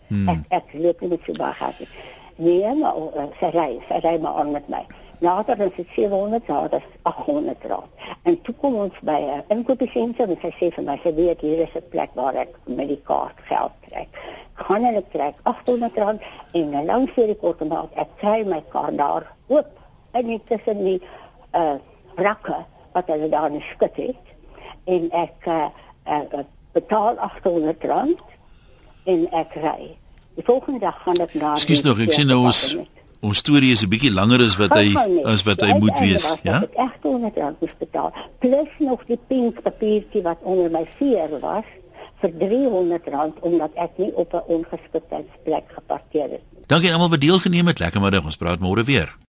Hmm. 0.08 0.30
Ek 0.30 0.40
ek 0.50 0.74
loop 0.74 1.02
nie 1.02 1.10
met 1.10 1.22
so 1.26 1.34
baie 1.34 1.54
geld 1.54 1.80
nie. 1.80 1.88
Nee, 2.36 2.76
maar 2.76 2.96
uh, 2.96 3.28
sy 3.40 3.50
ry, 3.54 3.80
sy 3.88 4.00
ry 4.04 4.18
maar 4.20 4.34
aan 4.42 4.52
met 4.52 4.68
my. 4.70 4.86
Later 5.22 5.60
is 5.60 5.76
dit 5.76 5.88
700, 5.94 6.48
later 6.48 6.78
is 6.78 7.00
800 7.02 7.66
rand. 7.70 7.90
En 8.24 8.42
toe 8.42 8.56
kom 8.56 8.76
ons 8.76 8.96
by 9.02 9.20
'n 9.22 9.30
uh, 9.38 9.42
inkopiesentrum 9.48 10.30
en 10.30 10.40
sy 10.42 10.52
sê 10.60 10.72
vir 10.76 10.84
my, 10.84 11.00
sy 11.04 11.14
weet 11.14 11.42
hier 11.42 11.60
is 11.68 11.76
'n 11.76 11.90
plek 11.90 12.10
waar 12.14 12.36
ek 12.36 12.56
met 12.66 12.88
die 12.88 13.02
kaart 13.04 13.40
geld 13.50 13.72
trek. 13.88 14.10
Gaan 14.68 14.84
hulle 14.86 15.04
trek 15.12 15.36
800 15.44 15.98
rand 15.98 16.22
en 16.58 16.74
uh, 16.74 16.84
langs 16.86 17.14
hierdie 17.16 17.38
korte 17.42 17.66
maand 17.66 17.96
ek 18.02 18.12
kry 18.22 18.42
my 18.48 18.62
kar 18.74 18.92
daar 18.98 19.26
oop 19.48 19.72
en 20.18 20.28
dit 20.28 20.44
tussen 20.50 20.84
die 20.86 21.00
uh 21.58 21.78
rakke 22.20 22.58
wat 22.94 23.08
hulle 23.08 23.30
daar 23.32 23.50
in 23.52 23.64
skut 23.72 23.96
het 23.96 24.32
en 24.92 25.08
ek 25.16 25.48
uh, 25.48 25.70
uh, 26.12 26.44
betaal 26.76 27.18
800 27.18 27.84
rand 27.88 28.20
en 29.10 29.28
ek 29.32 29.56
ry. 29.64 29.92
Die 30.36 30.46
volgende 30.48 30.80
dag 30.80 30.98
gaan 31.04 31.22
ek 31.24 31.34
na 31.40 31.54
Ekskuus 31.56 31.84
nog, 31.88 32.02
ek 32.04 32.16
sien 32.16 32.30
nou 32.30 32.44
ons 32.46 32.62
ons 33.22 33.38
storie 33.38 33.72
is 33.72 33.84
'n 33.86 33.90
bietjie 33.90 34.14
langer 34.14 34.42
as 34.42 34.56
wat 34.58 34.74
hy 34.74 34.94
as 35.30 35.44
wat 35.46 35.62
hy 35.62 35.78
moet 35.78 35.98
wees, 36.02 36.34
ja? 36.42 36.62
Ek 36.66 36.78
800 37.06 37.38
rand 37.38 37.62
moes 37.62 37.76
betaal 37.78 38.10
plus 38.40 38.72
nog 38.80 39.04
die 39.06 39.20
pink 39.30 39.62
papiertjie 39.62 40.24
wat 40.26 40.40
onder 40.42 40.72
my 40.72 40.86
veer 40.98 41.40
was 41.40 41.68
vir 42.22 42.38
300 42.40 43.10
rand 43.14 43.40
omdat 43.40 43.72
ek 43.76 43.98
nie 43.98 44.12
op 44.16 44.34
'n 44.34 44.44
ongeskiktheidsplek 44.48 45.66
geparkeer 45.78 46.30
het 46.38 46.46
nie. 46.56 46.64
Dankie 46.68 46.94
almal 46.94 47.10
wat 47.10 47.22
deelgeneem 47.22 47.68
het. 47.68 47.80
Lekker 47.80 48.02
middag. 48.02 48.24
Ons 48.24 48.38
praat 48.38 48.60
môre 48.60 48.84
weer. 48.84 49.22